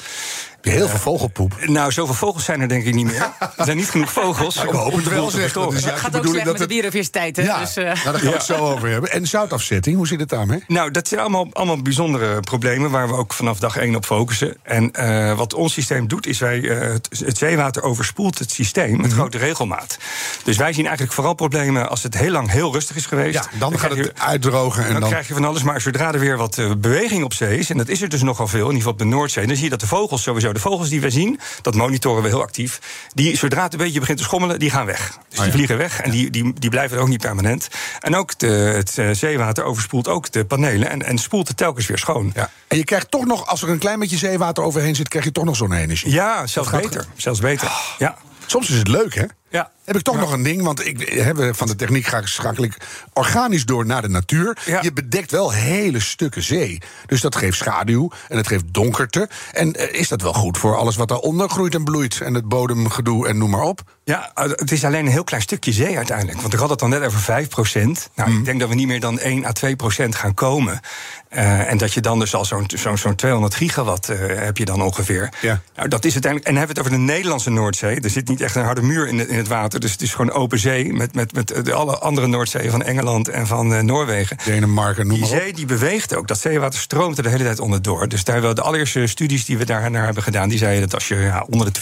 Heb 0.60 0.72
je 0.72 0.78
heel 0.78 0.88
veel 0.88 0.98
vogelpoep? 0.98 1.66
Nou, 1.66 1.92
zoveel 1.92 2.14
vogels 2.14 2.44
zijn 2.44 2.60
er 2.60 2.68
denk 2.68 2.84
ik 2.84 2.94
niet 2.94 3.04
meer. 3.06 3.16
Er 3.56 3.64
zijn 3.64 3.76
niet 3.76 3.90
genoeg 3.90 4.12
vogels. 4.12 4.56
Ik 4.62 4.68
hoop 4.70 4.92
het 4.96 5.08
wel, 5.08 5.30
zeg. 5.30 5.40
verstoren. 5.40 5.68
Dat 5.70 5.78
is 5.78 5.84
Het 5.84 5.88
juist 5.90 6.02
gaat 6.04 6.12
de 6.12 6.18
ook 6.18 6.26
slecht 6.34 6.46
met 6.46 6.58
de 6.58 6.66
biodiversiteit. 6.66 7.36
Hè? 7.36 7.42
Ja, 7.42 7.58
Dus, 7.58 7.76
eh, 7.76 7.84
nou, 7.84 7.94
daar 8.04 8.14
gaan 8.14 8.22
we 8.30 8.30
het 8.36 8.42
zo 8.42 8.54
over 8.56 8.88
hebben. 8.88 9.10
En 9.12 9.26
zoutafzetting, 9.26 9.96
hoe 9.96 10.06
zit 10.06 10.20
het 10.20 10.28
daarmee? 10.28 10.64
Nou, 10.66 10.90
dat 10.90 11.08
zijn 11.08 11.20
allemaal, 11.20 11.46
allemaal 11.52 11.82
bijzondere 11.82 12.40
problemen 12.40 12.90
waar 12.90 13.08
we 13.08 13.14
ook 13.14 13.32
vanaf 13.32 13.58
dag 13.58 13.76
één 13.76 13.94
op 13.94 14.04
focussen. 14.04 14.56
En 14.62 14.92
eh, 14.92 15.36
wat 15.36 15.54
ons 15.54 15.72
systeem 15.72 16.08
doet, 16.08 16.26
is 16.26 16.38
wij, 16.38 16.68
eh, 16.68 16.92
het, 16.92 17.08
het 17.24 17.38
zeewater 17.38 17.82
overspoelt 17.82 18.38
het 18.38 18.50
systeem 18.50 18.92
Mhm. 18.92 19.00
met 19.02 19.12
grote 19.12 19.38
regelmaat. 19.38 19.96
Dus 20.44 20.56
wij 20.56 20.72
zien 20.72 20.84
eigenlijk 20.84 21.14
vooral 21.14 21.34
problemen 21.34 21.88
als 21.88 22.02
het 22.02 22.14
heel 22.18 22.30
lang 22.30 22.50
heel 22.50 22.72
rustig 22.72 22.96
is 22.96 23.06
geweest. 23.06 23.34
Ja, 23.52 23.58
dan 23.58 23.78
gaat 23.78 23.94
je- 23.94 24.02
het 24.02 24.20
uitdrogen 24.20 24.84
en 24.84 24.92
dan, 24.92 25.00
dan... 25.00 25.10
krijg 25.10 25.28
je 25.28 25.34
van 25.34 25.44
alles, 25.44 25.62
maar 25.62 25.80
zodra 25.80 26.12
er 26.12 26.20
weer 26.20 26.36
wat 26.36 26.60
beweging 26.78 27.24
op 27.24 27.32
zee 27.32 27.58
is, 27.58 27.70
en 27.70 27.76
dat 27.76 27.88
is 27.88 28.02
er 28.02 28.08
dus 28.08 28.22
nogal 28.22 28.46
veel, 28.48 28.58
in 28.58 28.64
ieder 28.74 28.76
geval 28.78 28.92
op 28.92 28.98
de 28.98 29.04
Noordzee, 29.04 29.46
dan 29.46 29.54
zie 29.54 29.64
je 29.64 29.70
dat 29.70 29.80
de 29.80 29.86
vogels 29.86 30.22
sowieso, 30.22 30.47
de 30.54 30.60
vogels 30.60 30.88
die 30.88 31.00
we 31.00 31.10
zien, 31.10 31.40
dat 31.62 31.74
monitoren 31.74 32.22
we 32.22 32.28
heel 32.28 32.42
actief, 32.42 32.78
die 33.14 33.36
zodra 33.36 33.62
het 33.62 33.72
een 33.72 33.78
beetje 33.78 34.00
begint 34.00 34.18
te 34.18 34.24
schommelen, 34.24 34.58
die 34.58 34.70
gaan 34.70 34.86
weg. 34.86 35.18
Dus 35.28 35.38
die 35.38 35.46
ja. 35.46 35.52
vliegen 35.52 35.76
weg 35.76 36.00
en 36.00 36.10
die, 36.10 36.30
die, 36.30 36.52
die 36.52 36.70
blijven 36.70 36.96
er 36.96 37.02
ook 37.02 37.08
niet 37.08 37.20
permanent. 37.20 37.68
En 38.00 38.16
ook 38.16 38.38
de, 38.38 38.46
het 38.46 38.98
eh, 38.98 39.10
zeewater 39.10 39.64
overspoelt 39.64 40.08
ook 40.08 40.32
de 40.32 40.44
panelen 40.44 40.90
en, 40.90 41.02
en 41.02 41.18
spoelt 41.18 41.48
het 41.48 41.56
telkens 41.56 41.86
weer 41.86 41.98
schoon. 41.98 42.32
Ja. 42.34 42.50
En 42.68 42.76
je 42.76 42.84
krijgt 42.84 43.10
toch 43.10 43.24
nog, 43.24 43.46
als 43.46 43.62
er 43.62 43.68
een 43.68 43.78
klein 43.78 43.98
beetje 43.98 44.16
zeewater 44.16 44.64
overheen 44.64 44.94
zit... 44.94 45.08
krijg 45.08 45.24
je 45.24 45.32
toch 45.32 45.44
nog 45.44 45.56
zonne-energie. 45.56 46.12
Ja, 46.12 46.46
zelfs 46.46 46.70
beter. 46.70 47.06
Zelfs 47.16 47.40
beter. 47.40 47.72
Ja. 47.98 48.16
Soms 48.50 48.70
is 48.70 48.78
het 48.78 48.88
leuk, 48.88 49.14
hè? 49.14 49.24
Ja. 49.50 49.70
Heb 49.84 49.96
ik 49.96 50.02
toch 50.02 50.16
nog 50.16 50.32
een 50.32 50.42
ding, 50.42 50.62
want 50.62 50.86
ik, 50.86 51.08
hè, 51.08 51.34
we- 51.34 51.54
van 51.54 51.66
de 51.66 51.76
techniek 51.76 52.06
ga 52.06 52.18
ik 52.18 52.26
schakel 52.26 52.64
ik 52.64 52.76
organisch 53.12 53.64
door 53.64 53.86
naar 53.86 54.02
de 54.02 54.08
natuur. 54.08 54.58
Ja. 54.66 54.78
Je 54.82 54.92
bedekt 54.92 55.30
wel 55.30 55.52
hele 55.52 56.00
stukken 56.00 56.42
zee. 56.42 56.78
Dus 57.06 57.20
dat 57.20 57.36
geeft 57.36 57.56
schaduw 57.58 58.10
en 58.28 58.36
het 58.36 58.46
geeft 58.46 58.64
donkerte. 58.74 59.28
En 59.52 59.72
eh, 59.72 60.00
is 60.00 60.08
dat 60.08 60.22
wel 60.22 60.32
goed 60.32 60.58
voor 60.58 60.76
alles 60.76 60.96
wat 60.96 61.08
daaronder 61.08 61.48
groeit 61.50 61.74
en 61.74 61.84
bloeit? 61.84 62.20
En 62.20 62.34
het 62.34 62.48
bodemgedoe 62.48 63.28
en 63.28 63.38
noem 63.38 63.50
maar 63.50 63.62
op? 63.62 63.80
Ja, 64.08 64.30
uh, 64.38 64.44
het 64.50 64.72
is 64.72 64.84
alleen 64.84 65.06
een 65.06 65.12
heel 65.12 65.24
klein 65.24 65.42
stukje 65.42 65.72
zee 65.72 65.96
uiteindelijk. 65.96 66.40
Want 66.40 66.52
ik 66.52 66.58
had 66.58 66.70
het 66.70 66.78
dan 66.78 66.88
net 66.90 67.02
over 67.04 67.20
5 67.20 67.48
Nou, 67.48 68.00
Mhm. 68.14 68.38
ik 68.38 68.44
denk 68.44 68.60
dat 68.60 68.68
we 68.68 68.74
niet 68.74 68.86
meer 68.86 69.00
dan 69.00 69.18
1 69.20 69.44
à 69.44 69.52
2 69.52 69.76
procent 69.76 70.14
gaan 70.14 70.34
komen. 70.34 70.80
Eh, 71.28 71.70
en 71.70 71.78
dat 71.78 71.92
je 71.94 72.00
dan 72.00 72.18
dus 72.18 72.34
al 72.34 72.44
zo'n 72.44 72.64
zo'n 72.74 72.98
zo'n 72.98 73.14
200 73.14 73.54
gigawatt 73.54 74.08
eh, 74.08 74.18
heb 74.20 74.56
je 74.56 74.64
dan 74.64 74.82
ongeveer. 74.82 75.28
Ja. 75.40 75.60
Nou, 75.76 75.88
dat 75.88 76.04
is 76.04 76.12
uiteindelijk. 76.12 76.46
En 76.50 76.54
dan 76.54 76.64
hebben 76.66 76.76
we 76.84 76.90
het 76.90 76.92
over 76.98 77.06
de 77.06 77.12
Nederlandse 77.12 77.50
Noordzee. 77.50 78.00
Er 78.00 78.10
zit 78.10 78.28
niet 78.28 78.40
echt 78.40 78.54
een 78.54 78.64
harde 78.64 78.82
muur 78.82 79.08
in, 79.08 79.16
de- 79.16 79.28
in 79.28 79.36
het 79.36 79.48
water. 79.48 79.80
Dus 79.80 79.92
het 79.92 80.02
is 80.02 80.14
gewoon 80.14 80.32
open 80.32 80.58
zee. 80.58 80.92
Met, 80.92 81.14
met, 81.14 81.32
met 81.32 81.64
de 81.64 81.72
alle 81.72 81.98
andere 81.98 82.26
Noordzeeën 82.26 82.70
van 82.70 82.82
Engeland 82.82 83.28
en 83.28 83.46
van 83.46 83.74
eh, 83.74 83.80
Noorwegen. 83.82 84.36
Denemarken, 84.44 85.06
noem 85.06 85.16
Die 85.18 85.24
maar 85.26 85.34
op. 85.36 85.42
zee 85.42 85.52
die 85.52 85.66
beweegt 85.66 86.14
ook. 86.14 86.28
Dat 86.28 86.40
zeewater 86.40 86.80
stroomt 86.80 87.16
er 87.16 87.22
de 87.22 87.28
hele 87.28 87.44
tijd 87.44 87.60
onderdoor. 87.60 88.08
Dus 88.08 88.24
daar 88.24 88.34
hebben 88.34 88.54
we 88.54 88.60
de 88.60 88.66
allereerste 88.66 89.06
studies 89.06 89.44
die 89.44 89.58
we 89.58 89.64
daar 89.64 89.90
naar 89.90 90.04
hebben 90.04 90.22
gedaan... 90.22 90.48
die 90.48 90.58
zeiden 90.58 90.80
dat 90.82 90.94
als 90.94 91.08
je 91.08 91.14
ja, 91.16 91.46
onder 91.50 91.72
de 91.72 91.78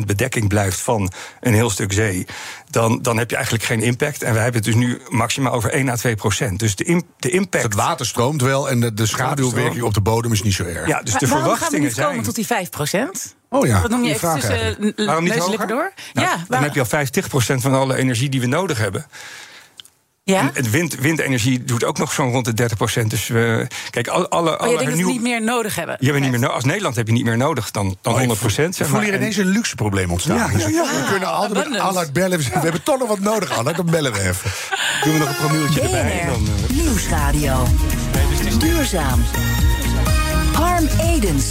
20% 0.00 0.04
bedekking 0.06 0.48
blijft 0.48 0.80
van 0.80 1.12
een 1.40 1.54
heel 1.60 1.70
stuk 1.70 1.92
zee... 1.92 2.26
Dan, 2.70 3.02
dan 3.02 3.18
heb 3.18 3.30
je 3.30 3.36
eigenlijk 3.36 3.64
geen 3.64 3.82
impact. 3.82 4.22
En 4.22 4.32
we 4.32 4.38
hebben 4.38 4.62
het 4.62 4.64
dus 4.64 4.74
nu 4.74 5.00
maximaal 5.08 5.52
over 5.52 5.70
1 5.70 5.88
à 5.88 5.96
2% 5.96 6.52
Dus 6.56 6.76
de, 6.76 7.02
de 7.18 7.30
impact... 7.30 7.64
Het 7.64 7.74
water 7.74 8.06
stroomt 8.06 8.42
wel 8.42 8.68
en 8.70 8.80
de, 8.80 8.94
de 8.94 9.06
schaduwwerking 9.06 9.82
op 9.82 9.94
de 9.94 10.00
bodem 10.00 10.32
is 10.32 10.42
niet 10.42 10.54
zo 10.54 10.64
erg. 10.64 10.86
Ja, 10.86 11.02
dus 11.02 11.12
maar 11.12 11.20
de 11.20 11.28
waarom 11.28 11.44
gaan 11.44 11.50
we 11.50 11.56
verwachtingen 11.56 11.86
niet 11.86 11.94
komen 11.94 12.12
zijn... 12.12 12.24
tot 12.24 12.34
die 12.34 12.46
5 12.46 12.70
procent? 12.70 13.34
Oh 13.48 13.66
ja, 13.66 13.80
Wat 13.80 13.90
noem 13.90 14.04
je 14.04 14.14
even 14.14 14.34
tussen 14.34 14.84
uh, 14.96 15.06
Waarom 15.06 15.24
niet 15.24 15.34
hoger? 15.34 15.66
door? 15.66 15.92
Nou, 16.12 16.26
ja, 16.28 16.36
dan 16.36 16.44
waar- 16.48 16.62
heb 16.62 16.74
je 16.74 16.80
al 16.80 17.56
50% 17.56 17.60
van 17.60 17.74
alle 17.74 17.96
energie 17.96 18.28
die 18.28 18.40
we 18.40 18.46
nodig 18.46 18.78
hebben. 18.78 19.06
Ja? 20.30 20.40
En 20.40 20.50
het 20.54 20.70
wind, 20.70 20.94
windenergie 20.94 21.64
doet 21.64 21.84
ook 21.84 21.98
nog 21.98 22.12
zo'n 22.12 22.30
rond 22.32 22.56
de 22.56 22.68
30%. 23.02 23.06
Dus 23.06 23.26
we, 23.28 23.66
kijk, 23.90 24.08
alle, 24.08 24.28
alle, 24.28 24.50
Oh, 24.50 24.56
je 24.56 24.58
alle 24.58 24.68
denkt 24.68 24.78
dat 24.78 24.78
we 24.78 24.84
hernieuw- 24.90 25.08
niet 25.08 25.20
meer 25.22 25.42
nodig 25.42 25.74
hebben? 25.74 25.96
je 26.00 26.06
hebt 26.06 26.20
niet 26.20 26.30
meer 26.30 26.40
no- 26.40 26.46
als 26.48 26.64
Nederland 26.64 26.96
heb 26.96 27.06
je 27.06 27.12
niet 27.12 27.24
meer 27.24 27.36
nodig 27.36 27.70
dan, 27.70 27.96
dan 28.02 28.12
100%. 28.18 28.68
Ik 28.68 28.74
zeg 28.76 28.86
voel 28.86 28.96
maar. 28.96 29.04
hier 29.04 29.12
En- 29.14 29.20
ineens 29.20 29.36
een 29.36 29.46
luxe 29.46 29.74
probleem 29.74 30.10
ontstaan. 30.10 30.36
Ja, 30.36 30.50
ja, 30.58 30.68
ja. 30.68 30.82
We 30.82 31.06
kunnen 31.10 31.28
altijd 31.28 31.48
met 31.52 31.58
abundance. 31.58 31.86
Allard 31.88 32.12
bellen. 32.12 32.38
We 32.38 32.44
hebben 32.58 32.82
toch 32.82 32.98
nog 32.98 33.08
wat 33.08 33.20
nodig, 33.20 33.58
Allard. 33.58 33.76
Dan 33.76 33.86
bellen 33.90 34.12
we 34.12 34.18
even. 34.20 34.50
Doen 35.04 35.12
we 35.12 35.18
nog 35.18 35.28
een 35.28 35.36
promultje 35.46 35.80
erbij. 35.80 36.22
Dan, 36.26 36.46
eh, 36.68 36.76
Nieuwsradio. 36.76 37.66
Duurzaam. 38.58 39.22
Harm 40.52 40.88
Edens. 41.00 41.46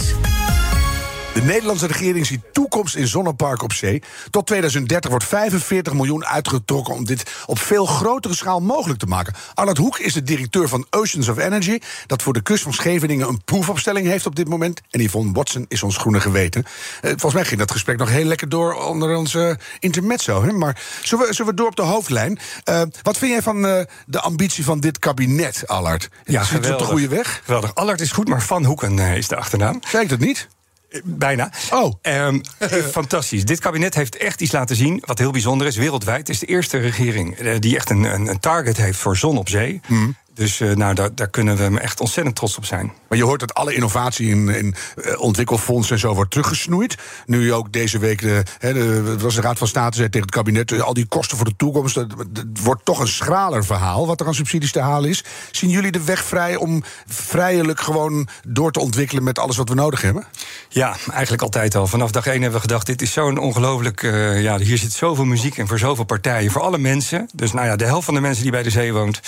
De 1.40 1.46
Nederlandse 1.46 1.86
regering 1.86 2.26
ziet 2.26 2.40
toekomst 2.52 2.96
in 2.96 3.06
zonneparken 3.06 3.64
op 3.64 3.72
zee. 3.72 4.02
Tot 4.30 4.46
2030 4.46 5.10
wordt 5.10 5.24
45 5.24 5.92
miljoen 5.92 6.24
uitgetrokken 6.26 6.94
om 6.94 7.04
dit 7.04 7.30
op 7.46 7.58
veel 7.58 7.86
grotere 7.86 8.34
schaal 8.34 8.60
mogelijk 8.60 8.98
te 8.98 9.06
maken. 9.06 9.34
Arnold 9.54 9.78
Hoek 9.78 9.98
is 9.98 10.12
de 10.12 10.22
directeur 10.22 10.68
van 10.68 10.86
Oceans 10.90 11.28
of 11.28 11.38
Energy, 11.38 11.78
dat 12.06 12.22
voor 12.22 12.32
de 12.32 12.40
kust 12.40 12.62
van 12.62 12.72
Scheveningen 12.72 13.28
een 13.28 13.44
proefopstelling 13.44 14.06
heeft 14.06 14.26
op 14.26 14.36
dit 14.36 14.48
moment. 14.48 14.80
En 14.90 15.00
Yvonne 15.00 15.32
Watson 15.32 15.64
is 15.68 15.82
ons 15.82 15.96
groene 15.96 16.20
geweten. 16.20 16.64
Eh, 17.00 17.10
volgens 17.10 17.34
mij 17.34 17.44
ging 17.44 17.60
dat 17.60 17.70
gesprek 17.70 17.98
nog 17.98 18.08
heel 18.08 18.24
lekker 18.24 18.48
door 18.48 18.74
onder 18.74 19.16
onze 19.16 19.58
intermezzo. 19.78 20.42
Hè? 20.42 20.52
Maar 20.52 20.82
zullen 21.02 21.26
we, 21.26 21.34
zullen 21.34 21.50
we 21.50 21.56
door 21.56 21.68
op 21.68 21.76
de 21.76 21.82
hoofdlijn? 21.82 22.38
Eh, 22.64 22.82
wat 23.02 23.18
vind 23.18 23.32
jij 23.32 23.42
van 23.42 23.66
eh, 23.66 23.84
de 24.06 24.20
ambitie 24.20 24.64
van 24.64 24.80
dit 24.80 24.98
kabinet, 24.98 25.62
Allard? 25.66 26.08
Ja, 26.24 26.44
Zit 26.44 26.64
het 26.64 26.72
op 26.72 26.78
de 26.78 26.84
goede 26.84 27.08
weg? 27.08 27.40
Geweldig. 27.44 27.74
Allard 27.74 28.00
is 28.00 28.12
goed, 28.12 28.28
maar 28.28 28.42
Van 28.42 28.64
Hoeken 28.64 28.98
is 28.98 29.28
de 29.28 29.36
achternaam. 29.36 29.80
Ik 30.00 30.08
dat 30.08 30.18
niet? 30.18 30.48
Bijna. 31.04 31.52
Oh. 31.70 31.94
Ehm, 32.02 32.40
eh, 32.58 32.68
fantastisch. 32.98 33.44
Dit 33.44 33.60
kabinet 33.60 33.94
heeft 33.94 34.16
echt 34.16 34.40
iets 34.40 34.52
laten 34.52 34.76
zien 34.76 35.02
wat 35.04 35.18
heel 35.18 35.30
bijzonder 35.30 35.66
is. 35.66 35.76
Wereldwijd 35.76 36.18
Het 36.18 36.28
is 36.28 36.38
de 36.38 36.46
eerste 36.46 36.78
regering 36.78 37.38
eh, 37.38 37.58
die 37.58 37.76
echt 37.76 37.90
een, 37.90 38.04
een, 38.04 38.26
een 38.26 38.40
target 38.40 38.76
heeft 38.76 38.98
voor 38.98 39.16
zon 39.16 39.38
op 39.38 39.48
zee. 39.48 39.80
Dus 40.40 40.60
eh, 40.60 40.70
nou, 40.70 40.94
daar, 40.94 41.14
daar 41.14 41.28
kunnen 41.28 41.56
we 41.56 41.80
echt 41.80 42.00
ontzettend 42.00 42.36
trots 42.36 42.56
op 42.56 42.64
zijn. 42.64 42.92
Maar 43.08 43.18
je 43.18 43.24
hoort 43.24 43.40
dat 43.40 43.54
alle 43.54 43.74
innovatie 43.74 44.28
in, 44.28 44.48
in 44.48 44.74
eh, 45.04 45.20
ontwikkelfondsen 45.20 45.94
en 45.94 46.00
zo 46.00 46.14
wordt 46.14 46.30
teruggesnoeid. 46.30 46.98
Nu 47.26 47.52
ook 47.52 47.72
deze 47.72 47.98
week, 47.98 48.20
de, 48.20 48.42
de, 48.58 49.18
was 49.18 49.34
de 49.34 49.40
Raad 49.40 49.58
van 49.58 49.66
State 49.66 49.96
zei 49.96 50.08
tegen 50.08 50.26
het 50.26 50.36
kabinet... 50.36 50.72
eh, 50.72 50.80
al 50.80 50.94
die 50.94 51.06
kosten 51.06 51.36
voor 51.36 51.46
de 51.46 51.56
toekomst, 51.56 51.94
dat, 51.94 52.08
dat 52.30 52.44
wordt 52.62 52.84
toch 52.84 53.00
een 53.00 53.08
schraler 53.08 53.64
verhaal... 53.64 54.06
wat 54.06 54.20
er 54.20 54.26
aan 54.26 54.34
subsidies 54.34 54.72
te 54.72 54.80
halen 54.80 55.10
is. 55.10 55.24
Zien 55.50 55.70
jullie 55.70 55.90
de 55.90 56.04
weg 56.04 56.24
vrij 56.24 56.56
om 56.56 56.82
vrijelijk 57.06 57.80
gewoon 57.80 58.28
door 58.48 58.72
te 58.72 58.80
ontwikkelen... 58.80 59.22
met 59.22 59.38
alles 59.38 59.56
wat 59.56 59.68
we 59.68 59.74
nodig 59.74 60.00
hebben? 60.00 60.24
Ja, 60.68 60.96
eigenlijk 61.10 61.42
altijd 61.42 61.74
al. 61.74 61.86
Vanaf 61.86 62.10
dag 62.10 62.26
één 62.26 62.42
hebben 62.42 62.60
we 62.60 62.66
gedacht: 62.66 62.86
dit 62.86 63.02
is 63.02 63.12
zo'n 63.12 63.38
ongelooflijk. 63.38 64.02
eh, 64.02 64.42
ja, 64.42 64.58
hier 64.58 64.78
zit 64.78 64.92
zoveel 64.92 65.24
muziek 65.24 65.56
in 65.56 65.66
voor 65.66 65.78
zoveel 65.78 66.04
partijen. 66.04 66.50
Voor 66.50 66.62
alle 66.62 66.78
mensen. 66.78 67.28
Dus 67.34 67.52
nou 67.52 67.66
ja, 67.66 67.76
de 67.76 67.84
helft 67.84 68.04
van 68.04 68.14
de 68.14 68.20
mensen 68.20 68.42
die 68.42 68.52
bij 68.52 68.62
de 68.62 68.70
zee 68.70 68.92
woont, 68.92 69.20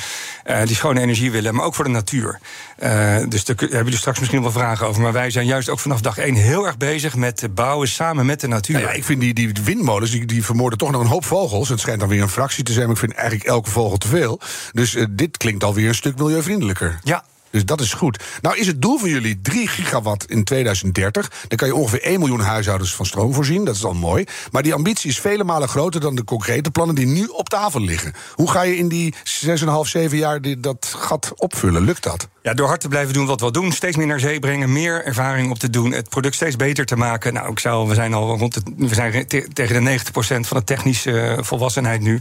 die 0.65 0.77
schone 0.77 1.01
energie 1.03 1.31
willen, 1.31 1.55
maar 1.55 1.65
ook 1.65 1.75
voor 1.75 1.85
de 1.85 1.91
natuur. 1.91 2.39
Eh, 2.77 3.17
dus 3.29 3.45
daar 3.45 3.57
hebben 3.57 3.79
jullie 3.79 3.99
straks 3.99 4.19
misschien 4.19 4.43
wel 4.43 4.53
vragen 4.53 4.87
over. 4.87 5.03
Maar 5.03 5.13
wij 5.13 5.31
zijn 5.31 5.47
juist 5.47 5.69
ook 5.69 5.79
vanaf 5.79 6.01
dag 6.01 6.19
één 6.19 6.35
heel 6.35 6.67
erg 6.67 6.77
bezig 6.77 7.17
met 7.17 7.49
bouwen 7.55 7.89
samen 7.89 8.27
met 8.27 8.41
de 8.41 8.49
natuur. 8.49 8.77
Nou 8.77 8.87
ja, 8.89 8.93
ik 8.93 9.05
vind 9.05 9.21
die, 9.21 9.35
die 9.35 9.53
windmolens, 9.65 10.11
die, 10.11 10.27
die 10.27 10.45
vermoorden 10.45 10.79
toch 10.79 10.91
nog 10.91 11.01
een 11.01 11.07
hoop 11.07 11.25
vogels. 11.25 11.69
Het 11.69 11.81
schijnt 11.81 12.01
dan 12.01 12.09
weer 12.09 12.23
een 12.23 12.29
fractie 12.29 12.65
te 12.65 12.73
zijn, 12.73 12.85
maar 12.85 12.95
ik 12.95 13.01
vind 13.01 13.13
eigenlijk 13.13 13.49
elke 13.49 13.71
vogel 13.71 13.99
te 13.99 14.09
veel. 14.09 14.41
Dus 14.73 14.95
eh, 14.95 15.05
dit 15.11 15.37
klinkt 15.37 15.65
alweer 15.65 15.89
een 15.89 15.95
stuk 15.95 16.19
milieuvriendelijker. 16.19 16.99
Ja, 17.03 17.25
Dus 17.53 17.65
dat 17.65 17.81
is 17.81 17.93
goed. 17.93 18.23
Nou 18.41 18.59
is 18.59 18.67
het 18.67 18.83
doel 18.83 18.99
van 18.99 19.09
jullie 19.09 19.41
3 19.43 19.69
gigawatt 19.69 20.31
in 20.31 20.45
2030. 20.45 21.31
Dan 21.49 21.59
kan 21.59 21.69
je 21.69 21.75
ongeveer 21.75 22.03
1 22.03 22.19
miljoen 22.19 22.41
huishoudens 22.41 22.95
van 22.95 23.07
stroom 23.07 23.35
voorzien. 23.35 23.65
Dat 23.65 23.75
is 23.75 23.85
al 23.85 23.95
mooi. 23.95 24.25
Maar 24.51 24.63
die 24.63 24.75
ambitie 24.75 25.11
is 25.11 25.21
vele 25.21 25.45
malen 25.45 25.69
groter 25.69 26.01
dan 26.01 26.15
de 26.15 26.25
concrete 26.25 26.71
plannen 26.71 26.95
die 26.95 27.07
nu 27.07 27.27
op 27.27 27.49
tafel 27.49 27.81
liggen. 27.81 28.13
Hoe 28.35 28.51
ga 28.51 28.63
je 28.63 28.77
in 28.77 28.89
die 28.89 29.15
6,5, 29.15 29.65
7 29.83 30.19
jaar 30.19 30.41
die, 30.41 30.61
dat 30.61 30.95
gat 30.97 31.33
opvullen? 31.37 31.85
Lukt 31.85 32.03
dat? 32.03 32.29
Ja, 32.43 32.55
door 32.55 32.67
hard 32.67 32.81
te 32.81 32.89
blijven 32.89 33.15
doen 33.15 33.27
wat 33.27 33.41
we 33.41 33.51
doen, 33.51 33.73
steeds 33.73 33.97
meer 33.97 34.07
naar 34.07 34.21
zee 34.21 34.39
brengen, 34.39 34.73
meer 34.73 35.05
ervaring 35.05 35.51
op 35.51 35.59
te 35.59 35.71
doen, 35.71 35.93
het 35.93 36.09
product 36.09 36.35
steeds 36.35 36.57
beter 36.57 36.87
te 36.87 36.97
maken. 36.97 37.33
Nou, 37.33 37.51
ik 37.51 37.59
zou, 37.59 37.89
we 37.89 37.95
zijn 37.95 38.15
al 38.15 38.37
rond 38.37 38.55
het, 38.55 38.65
we 38.77 38.95
zijn 38.95 39.27
te- 39.27 39.49
tegen 39.53 39.85
de 39.85 39.99
90% 40.01 40.03
van 40.41 40.57
de 40.57 40.65
technische 40.65 41.21
eh, 41.21 41.39
volwassenheid 41.43 42.01
nu. 42.01 42.21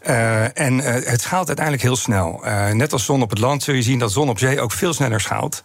Eh, 0.00 0.58
en 0.58 0.80
eh, 0.80 1.10
het 1.10 1.20
schaalt 1.20 1.46
uiteindelijk 1.46 1.84
heel 1.84 1.96
snel. 1.96 2.42
Net 2.72 2.92
als 2.92 3.04
zon 3.04 3.22
op 3.22 3.30
het 3.30 3.38
land 3.38 3.62
zul 3.62 3.74
je 3.74 3.82
zien 3.82 3.98
dat 3.98 4.12
zon 4.12 4.28
op 4.28 4.38
zee 4.38 4.60
ook 4.60 4.72
veel 4.72 4.92
sneller 4.92 5.20
schaalt. 5.20 5.62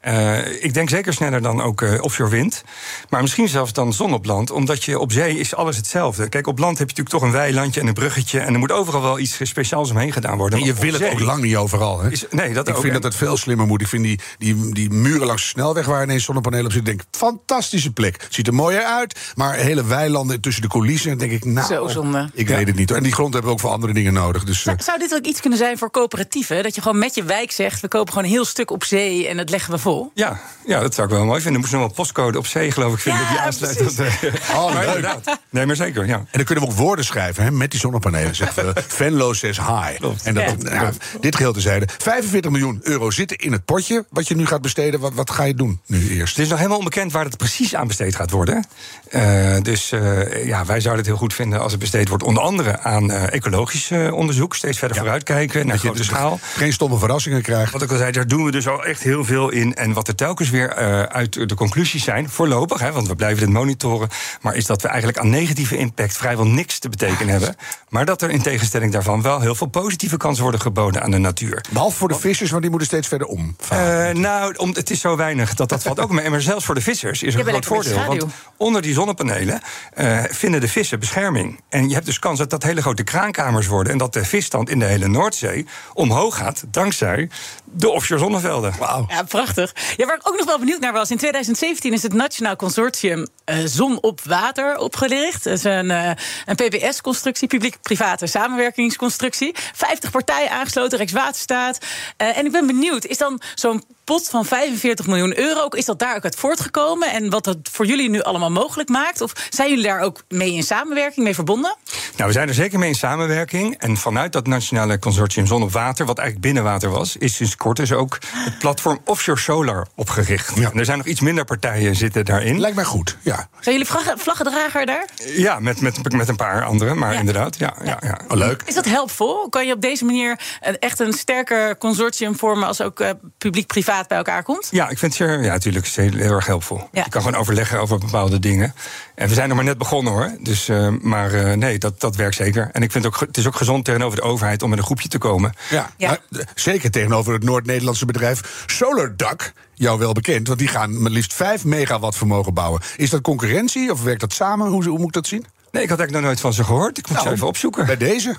Eh, 0.00 0.62
ik 0.64 0.74
denk 0.74 0.88
zeker 0.88 1.12
sneller 1.12 1.42
dan 1.42 1.62
ook 1.62 1.82
eh, 1.82 2.02
offshore 2.02 2.30
wind. 2.30 2.62
Maar 3.08 3.20
misschien 3.20 3.48
zelfs 3.48 3.72
dan 3.72 3.92
zon 3.92 4.12
op 4.14 4.24
land. 4.24 4.50
Omdat 4.50 4.84
je 4.84 4.98
op 4.98 5.12
zee 5.12 5.38
is 5.38 5.54
alles 5.54 5.76
hetzelfde. 5.76 6.28
Kijk, 6.28 6.46
op 6.46 6.58
land 6.58 6.78
heb 6.78 6.90
je 6.90 6.94
natuurlijk 6.96 7.24
toch 7.24 7.32
een 7.34 7.40
weilandje 7.40 7.80
en 7.80 7.86
een 7.86 7.94
bruggetje. 7.94 8.40
En 8.40 8.52
er 8.52 8.58
moet 8.58 8.72
overal 8.72 9.02
wel 9.02 9.18
iets 9.18 9.38
speciaals 9.42 9.90
omheen 9.90 10.12
gedaan 10.12 10.36
worden. 10.36 10.58
En 10.58 10.64
je 10.64 10.74
wil 10.74 10.92
het 10.92 11.10
ook 11.10 11.20
lang 11.20 11.42
niet 11.42 11.56
overal. 11.56 12.00
Hè? 12.00 12.10
Is, 12.10 12.24
nee, 12.30 12.52
dat 12.54 12.68
ik 12.68 12.74
ook. 12.74 12.80
vind 12.80 12.94
En- 12.94 13.00
dat 13.00 13.12
het 13.12 13.22
veel 13.22 13.36
slimmer 13.36 13.66
moet. 13.66 13.80
Ik 13.80 13.86
vind 13.88 14.02
die, 14.04 14.20
die, 14.38 14.74
die 14.74 14.90
muren 14.90 15.26
langs 15.26 15.42
de 15.42 15.48
snelweg 15.48 15.86
waar 15.86 16.02
ineens 16.02 16.24
zonnepanelen 16.24 16.66
op 16.66 16.72
zitten... 16.72 16.96
denk 16.96 17.08
fantastische 17.10 17.92
plek. 17.92 18.26
Ziet 18.30 18.46
er 18.46 18.54
mooier 18.54 18.82
uit, 18.82 19.18
maar 19.34 19.54
hele 19.54 19.84
weilanden 19.84 20.40
tussen 20.40 20.62
de 20.62 20.68
coulissen... 20.68 21.18
denk 21.18 21.32
ik, 21.32 21.44
nou, 21.44 21.66
Zo 21.74 21.88
zonde. 21.88 22.30
ik 22.34 22.48
weet 22.48 22.66
het 22.66 22.76
niet. 22.76 22.88
hoor. 22.88 22.98
En 22.98 23.04
die 23.04 23.12
grond 23.12 23.32
hebben 23.32 23.50
we 23.50 23.56
ook 23.56 23.62
voor 23.62 23.72
andere 23.72 23.92
dingen 23.92 24.12
nodig. 24.12 24.44
Dus, 24.44 24.58
eh, 24.58 24.64
Zou, 24.64 24.76
zou 24.82 24.98
dit 24.98 25.14
ook 25.14 25.24
iets 25.24 25.40
kunnen 25.40 25.58
zijn 25.58 25.78
voor 25.78 25.90
coöperatieven? 25.90 26.62
Dat 26.62 26.74
je 26.74 26.80
gewoon 26.82 26.98
met 26.98 27.14
je 27.14 27.24
wijk 27.24 27.52
zegt: 27.52 27.80
we 27.80 27.88
kopen 27.88 28.08
gewoon 28.12 28.24
een 28.28 28.34
heel 28.34 28.44
stuk 28.44 28.70
op 28.70 28.84
zee 28.84 29.28
en 29.28 29.36
dat 29.36 29.50
leggen 29.50 29.72
we 29.72 29.78
vol. 29.88 30.10
Ja, 30.14 30.40
ja, 30.66 30.80
dat 30.80 30.94
zou 30.94 31.08
ik 31.08 31.14
wel 31.14 31.24
mooi 31.24 31.40
vinden. 31.40 31.60
Moest 31.60 31.72
nog 31.72 31.80
wel 31.80 31.90
postcode 31.92 32.38
op 32.38 32.46
zee, 32.46 32.70
geloof 32.70 32.92
ik, 32.92 32.98
vinden 32.98 33.22
Ja, 33.22 33.28
die 33.30 33.38
aansluit. 33.40 33.96
de- 33.96 34.32
Oh, 34.54 34.74
maar 34.74 34.84
leuk. 34.86 34.94
inderdaad. 34.96 35.38
Nee, 35.50 35.66
maar 35.66 35.76
zeker, 35.76 36.06
ja. 36.06 36.14
En 36.16 36.26
dan 36.30 36.44
kunnen 36.44 36.64
we 36.64 36.70
ook 36.70 36.76
woorden 36.76 37.04
schrijven 37.04 37.44
hè, 37.44 37.50
met 37.50 37.70
die 37.70 37.80
zonnepanelen. 37.80 38.34
Zeggen 38.34 38.64
we, 38.74 38.82
Venlo 38.88 39.32
says 39.32 39.58
hi. 39.58 39.94
Klopt. 39.98 40.22
En 40.22 40.34
dat, 40.34 40.44
Ja. 40.58 40.74
nou, 40.82 40.92
dit 41.20 41.36
geheel 41.36 41.52
tezijde. 41.52 41.88
45 41.98 42.50
miljoen 42.50 42.80
euro 42.82 43.10
zitten 43.10 43.36
in 43.36 43.52
het 43.52 43.64
potje 43.64 44.04
wat 44.10 44.28
je 44.28 44.36
nu 44.36 44.46
gaat 44.46 44.60
besteden. 44.62 45.00
Wat, 45.00 45.12
wat 45.14 45.30
ga 45.30 45.42
je 45.44 45.54
doen 45.54 45.80
nu 45.86 46.10
eerst? 46.10 46.34
Het 46.36 46.44
is 46.44 46.48
nog 46.50 46.58
helemaal 46.58 46.78
onbekend 46.78 47.12
waar 47.12 47.24
het 47.24 47.36
precies 47.36 47.74
aan 47.74 47.86
besteed 47.86 48.14
gaat 48.16 48.30
worden. 48.30 48.66
Eh, 49.08 49.56
dus 49.62 49.92
eh, 49.92 50.46
ja, 50.46 50.64
wij 50.64 50.80
zouden 50.80 50.96
het 50.96 51.06
heel 51.06 51.16
goed 51.16 51.34
vinden 51.34 51.60
als 51.60 51.70
het 51.72 51.80
besteed 51.80 52.08
wordt... 52.08 52.24
onder 52.24 52.42
andere 52.42 52.80
aan 52.80 53.10
eh, 53.10 53.32
ecologisch 53.32 53.90
eh, 53.90 54.12
onderzoek. 54.12 54.54
Steeds 54.56 54.78
verder 54.78 54.96
vooruitkijken, 54.96 55.60
naar 55.66 55.74
Dat 55.74 55.80
grote 55.84 55.96
dus 55.98 56.06
schaal. 56.06 56.38
geen 56.56 56.72
stomme 56.72 56.98
verrassingen 56.98 57.42
krijgt. 57.42 57.72
Wat 57.72 57.82
ik 57.82 57.90
al 57.90 57.96
zei, 57.96 58.12
daar 58.12 58.26
doen 58.26 58.44
we 58.44 58.50
dus 58.50 58.68
al 58.68 58.84
echt 58.84 59.02
heel 59.02 59.24
veel 59.24 59.50
in. 59.50 59.76
En 59.78 59.92
wat 59.92 60.08
er 60.08 60.14
telkens 60.14 60.50
weer 60.50 60.70
eh, 60.70 61.02
uit 61.02 61.48
de 61.48 61.54
conclusies 61.54 62.04
zijn, 62.04 62.28
voorlopig, 62.28 62.80
hè, 62.80 62.92
want 62.92 63.08
we 63.08 63.16
blijven 63.16 63.38
dit 63.38 63.54
monitoren, 63.54 64.08
maar 64.40 64.54
is 64.54 64.66
dat 64.66 64.82
we 64.82 64.88
eigenlijk 64.88 65.18
aan 65.18 65.30
negatieve 65.30 65.76
impact 65.76 66.16
vrijwel 66.16 66.46
niks 66.46 66.78
te 66.78 66.88
betekenen 66.88 67.28
hebben. 67.28 67.56
Maar 67.88 68.04
dat 68.04 68.22
er 68.22 68.30
in 68.30 68.42
tegenstelling 68.42 68.92
daarvan 68.92 69.22
wel 69.22 69.40
heel 69.40 69.54
veel 69.54 69.66
positieve 69.66 70.16
kansen 70.16 70.42
worden 70.42 70.60
geboden 70.60 71.02
aan 71.02 71.10
de 71.10 71.18
natuur. 71.18 71.64
Behalve 71.70 71.96
voor 71.96 72.08
de 72.08 72.14
vissers, 72.14 72.50
want 72.50 72.62
die 72.62 72.70
moeten 72.70 72.88
steeds 72.88 73.08
verder 73.08 73.26
om. 73.26 73.56
Eh, 73.68 74.08
nou, 74.08 74.54
om, 74.56 74.74
het 74.74 74.90
is 74.90 75.00
zo 75.00 75.16
weinig 75.16 75.54
dat 75.54 75.68
dat 75.68 75.82
valt 75.82 76.00
ook 76.00 76.10
mee. 76.10 76.30
Maar 76.30 76.40
zelfs 76.40 76.64
voor 76.64 76.74
de 76.74 76.80
vissers 76.80 77.22
is 77.22 77.34
er 77.34 77.40
een 77.40 77.62
groot 77.62 77.66
voordeel. 77.66 78.06
Want 78.06 78.24
onder 78.56 78.82
die 78.82 78.94
zonnepanelen 78.94 79.60
eh, 79.94 80.22
vinden 80.28 80.60
de 80.60 80.68
vissen 80.68 80.98
bescherming. 80.98 81.60
En 81.68 81.88
je 81.88 81.94
hebt 81.94 82.06
dus 82.06 82.18
kans 82.18 82.38
dat 82.38 82.50
dat 82.50 82.62
hele 82.62 82.80
grote 82.80 83.02
kraankamers 83.02 83.66
worden. 83.66 83.92
En 83.92 83.98
dat 83.98 84.12
de 84.12 84.24
visstand 84.24 84.70
in 84.70 84.78
de 84.78 84.84
hele 84.84 85.08
Noordzee 85.08 85.66
omhoog 85.94 86.36
gaat. 86.36 86.64
dankzij 86.70 87.28
de 87.64 87.90
offshore 87.90 88.20
zonnevelden. 88.20 88.74
Wauw. 88.78 89.04
Ja, 89.08 89.22
prachtig. 89.22 89.67
Ja, 89.96 90.06
waar 90.06 90.16
ik 90.16 90.28
ook 90.28 90.36
nog 90.36 90.46
wel 90.46 90.58
benieuwd 90.58 90.80
naar 90.80 90.92
was... 90.92 91.10
in 91.10 91.16
2017 91.16 91.92
is 91.92 92.02
het 92.02 92.12
Nationaal 92.12 92.56
Consortium 92.56 93.26
eh, 93.44 93.56
Zon 93.64 94.02
op 94.02 94.20
Water 94.20 94.78
opgericht. 94.78 95.44
Dat 95.44 95.52
is 95.52 95.64
een, 95.64 95.90
eh, 95.90 96.10
een 96.46 96.54
PPS-constructie, 96.54 97.48
publiek-private 97.48 98.26
samenwerkingsconstructie. 98.26 99.54
50 99.74 100.10
partijen 100.10 100.50
aangesloten, 100.50 100.98
Rijkswaterstaat. 100.98 101.78
Eh, 102.16 102.38
en 102.38 102.46
ik 102.46 102.52
ben 102.52 102.66
benieuwd, 102.66 103.04
is 103.04 103.18
dan 103.18 103.40
zo'n 103.54 103.82
pot 104.08 104.28
van 104.28 104.44
45 104.44 105.06
miljoen 105.06 105.38
euro... 105.38 105.60
ook- 105.60 105.74
is 105.74 105.84
dat 105.84 105.98
daar 105.98 106.16
ook 106.16 106.24
uit 106.24 106.34
voortgekomen? 106.36 107.10
En 107.12 107.30
wat 107.30 107.44
dat 107.44 107.56
voor 107.72 107.86
jullie 107.86 108.10
nu 108.10 108.22
allemaal 108.22 108.50
mogelijk 108.50 108.88
maakt? 108.88 109.20
Of 109.20 109.32
zijn 109.50 109.68
jullie 109.68 109.84
daar 109.84 110.00
ook 110.00 110.22
mee 110.28 110.52
in 110.54 110.62
samenwerking, 110.62 111.24
mee 111.24 111.34
verbonden? 111.34 111.76
Nou, 112.16 112.26
we 112.28 112.32
zijn 112.32 112.48
er 112.48 112.54
zeker 112.54 112.78
mee 112.78 112.88
in 112.88 112.94
samenwerking. 112.94 113.78
En 113.78 113.96
vanuit 113.96 114.32
dat 114.32 114.46
nationale 114.46 114.98
consortium 114.98 115.46
Zon 115.46 115.62
op 115.62 115.72
Water, 115.72 116.06
wat 116.06 116.18
eigenlijk 116.18 116.46
binnenwater 116.52 116.90
was, 116.90 117.16
is 117.16 117.34
sinds 117.34 117.56
kort 117.56 117.76
dus 117.76 117.92
ook 117.92 118.18
het 118.34 118.58
platform 118.58 118.98
Offshore 119.04 119.38
Solar 119.38 119.86
opgericht. 119.94 120.52
Ja. 120.56 120.70
En 120.70 120.78
er 120.78 120.84
zijn 120.84 120.98
nog 120.98 121.06
iets 121.06 121.20
minder 121.20 121.44
partijen 121.44 121.96
zitten 121.96 122.24
daarin. 122.24 122.60
Lijkt 122.60 122.76
mij 122.76 122.84
goed, 122.84 123.16
ja. 123.22 123.48
Zijn 123.60 123.74
jullie 123.74 123.90
vlaggen, 123.90 124.18
vlaggendrager 124.18 124.86
daar? 124.86 125.04
Ja, 125.26 125.58
met, 125.60 125.80
met, 125.80 126.12
met 126.12 126.28
een 126.28 126.36
paar 126.36 126.64
anderen, 126.64 126.98
maar 126.98 127.12
Ja. 127.12 127.18
inderdaad. 127.18 127.58
Ja, 127.58 127.74
ja, 127.84 127.98
ja. 128.00 128.20
Oh, 128.28 128.36
leuk. 128.36 128.62
Is 128.66 128.74
dat 128.74 128.84
helpvol? 128.84 129.48
Kan 129.48 129.66
je 129.66 129.72
op 129.72 129.80
deze 129.80 130.04
manier 130.04 130.40
een- 130.60 130.78
echt 130.78 131.00
een 131.00 131.12
sterker 131.12 131.78
consortium 131.78 132.36
vormen 132.38 132.68
als 132.68 132.80
ook 132.80 133.00
eh, 133.00 133.10
publiek-privaat 133.38 133.97
bij 134.06 134.16
elkaar 134.16 134.42
komt? 134.42 134.68
Ja, 134.70 134.88
ik 134.88 134.98
vind 134.98 135.18
het 135.18 135.28
zeer, 135.28 135.42
ja, 135.42 135.52
natuurlijk 135.52 135.86
heel, 135.86 136.12
heel 136.12 136.32
erg 136.32 136.46
helpvol. 136.46 136.88
Ja. 136.92 137.02
Je 137.04 137.10
kan 137.10 137.22
gewoon 137.22 137.40
overleggen 137.40 137.80
over 137.80 137.98
bepaalde 137.98 138.38
dingen. 138.38 138.74
En 139.14 139.28
we 139.28 139.34
zijn 139.34 139.48
nog 139.48 139.56
maar 139.56 139.66
net 139.66 139.78
begonnen 139.78 140.12
hoor. 140.12 140.30
Dus, 140.40 140.68
eh, 140.68 140.88
maar 141.00 141.32
eh, 141.34 141.56
nee, 141.56 141.78
dat, 141.78 142.00
dat 142.00 142.16
werkt 142.16 142.34
zeker. 142.36 142.68
En 142.72 142.82
ik 142.82 142.92
vind 142.92 143.06
ook, 143.06 143.20
het 143.20 143.36
is 143.36 143.46
ook 143.46 143.56
gezond 143.56 143.84
tegenover 143.84 144.16
de 144.16 144.24
overheid 144.24 144.62
om 144.62 144.70
met 144.70 144.78
een 144.78 144.84
groepje 144.84 145.08
te 145.08 145.18
komen. 145.18 145.52
Ja, 145.70 145.90
Ja. 145.96 146.08
maar, 146.08 146.18
eh, 146.40 146.46
zeker 146.54 146.90
tegenover 146.90 147.32
het 147.32 147.42
Noord-Nederlandse 147.44 148.04
bedrijf 148.06 148.64
SolarDuck. 148.66 149.52
Jou 149.74 149.98
wel 149.98 150.12
bekend, 150.12 150.46
want 150.46 150.58
die 150.58 150.68
gaan 150.68 151.02
met 151.02 151.12
liefst 151.12 151.34
5 151.34 151.64
megawatt 151.64 152.16
vermogen 152.16 152.54
bouwen. 152.54 152.80
Is 152.96 153.10
dat 153.10 153.20
concurrentie 153.20 153.92
of 153.92 154.02
werkt 154.02 154.20
dat 154.20 154.32
samen? 154.32 154.66
Hoe, 154.68 154.84
hoe 154.88 154.98
moet 154.98 155.06
ik 155.06 155.12
dat 155.12 155.26
zien? 155.26 155.44
Nee, 155.70 155.82
ik 155.82 155.88
had 155.88 155.98
eigenlijk 155.98 156.12
nog 156.12 156.22
nooit 156.22 156.40
van 156.40 156.52
ze 156.52 156.64
gehoord. 156.64 156.98
Ik 156.98 157.08
moet 157.08 157.18
ze 157.18 157.22
Nou, 157.24 157.34
even 157.36 157.46
opzoeken. 157.46 157.86
Bij 157.86 157.96
deze. 157.96 158.36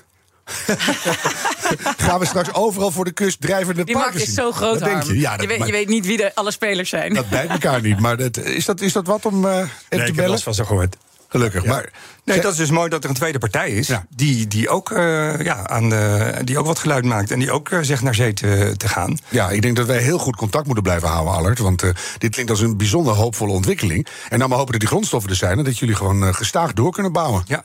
Gaan 1.98 2.20
we 2.20 2.26
straks 2.26 2.54
overal 2.54 2.92
voor 2.92 3.06
de 3.06 3.12
kust 3.12 3.42
drijvende 3.42 3.84
Die 3.84 3.94
parken 3.94 4.12
markt 4.12 4.16
is 4.16 4.34
zien. 4.36 4.44
zo 4.44 4.52
groot, 4.52 4.80
Wat 4.80 4.90
denk 4.90 5.04
je? 5.04 5.20
Ja, 5.20 5.32
dat, 5.32 5.42
je, 5.42 5.48
weet, 5.48 5.58
maar 5.58 5.68
je 5.68 5.74
weet 5.74 5.88
niet 5.88 6.06
wie 6.06 6.18
de 6.18 6.36
alle 6.36 6.52
spelers 6.52 6.90
zijn. 6.90 7.14
dat 7.14 7.30
bijt 7.30 7.50
elkaar 7.50 7.82
niet. 7.82 8.00
Maar 8.00 8.18
dat, 8.18 8.38
is, 8.38 8.66
dat, 8.66 8.82
is 8.82 8.94
dat 8.94 9.08
wat 9.08 9.26
om 9.26 9.46
eh, 9.46 9.52
even 9.52 9.60
nee, 9.60 9.70
te 9.90 9.96
ik 9.96 10.06
heb 10.06 10.16
bellen? 10.16 10.30
last 10.30 10.44
van 10.44 10.54
ze 10.54 10.66
gehoord. 10.66 10.96
Gelukkig. 11.28 11.66
Maar, 11.66 11.90
Nee, 12.24 12.42
dat 12.42 12.52
is 12.52 12.58
dus 12.58 12.70
mooi 12.70 12.90
dat 12.90 13.04
er 13.04 13.10
een 13.10 13.16
tweede 13.16 13.40
partij 13.40 13.70
is. 13.72 13.88
Ja. 13.88 14.06
Die, 14.16 14.48
die, 14.48 14.70
ook, 14.70 14.92
eh, 14.92 15.40
ja, 15.42 15.68
aan 15.68 15.90
de, 15.90 16.34
die 16.44 16.58
ook 16.60 16.66
wat 16.66 16.80
geluid 16.80 17.06
maakt. 17.06 17.32
En 17.32 17.40
die 17.40 17.52
ook 17.52 17.70
eh, 17.70 17.80
zegt 17.82 18.02
naar 18.02 18.16
zee 18.16 18.34
te, 18.34 18.74
te 18.78 18.88
gaan. 18.88 19.18
Ja, 19.30 19.50
ik 19.50 19.62
denk 19.62 19.76
dat 19.76 19.86
wij 19.86 20.02
heel 20.02 20.18
goed 20.18 20.36
contact 20.36 20.66
moeten 20.66 20.84
blijven 20.84 21.08
houden, 21.08 21.34
Allert. 21.34 21.60
Want 21.60 21.84
eh, 21.84 21.90
dit 22.18 22.32
klinkt 22.32 22.52
als 22.52 22.62
een 22.62 22.78
bijzonder 22.78 23.14
hoopvolle 23.14 23.52
ontwikkeling. 23.52 24.08
En 24.30 24.40
dan 24.40 24.50
maar 24.50 24.58
hopen 24.58 24.72
dat 24.72 24.82
die 24.82 24.90
grondstoffen 24.90 25.30
er 25.30 25.36
zijn... 25.36 25.58
en 25.58 25.64
dat 25.64 25.78
jullie 25.80 25.96
gewoon 25.96 26.36
gestaag 26.36 26.74
door 26.74 26.92
kunnen 26.92 27.12
bouwen. 27.12 27.44
Ja, 27.48 27.64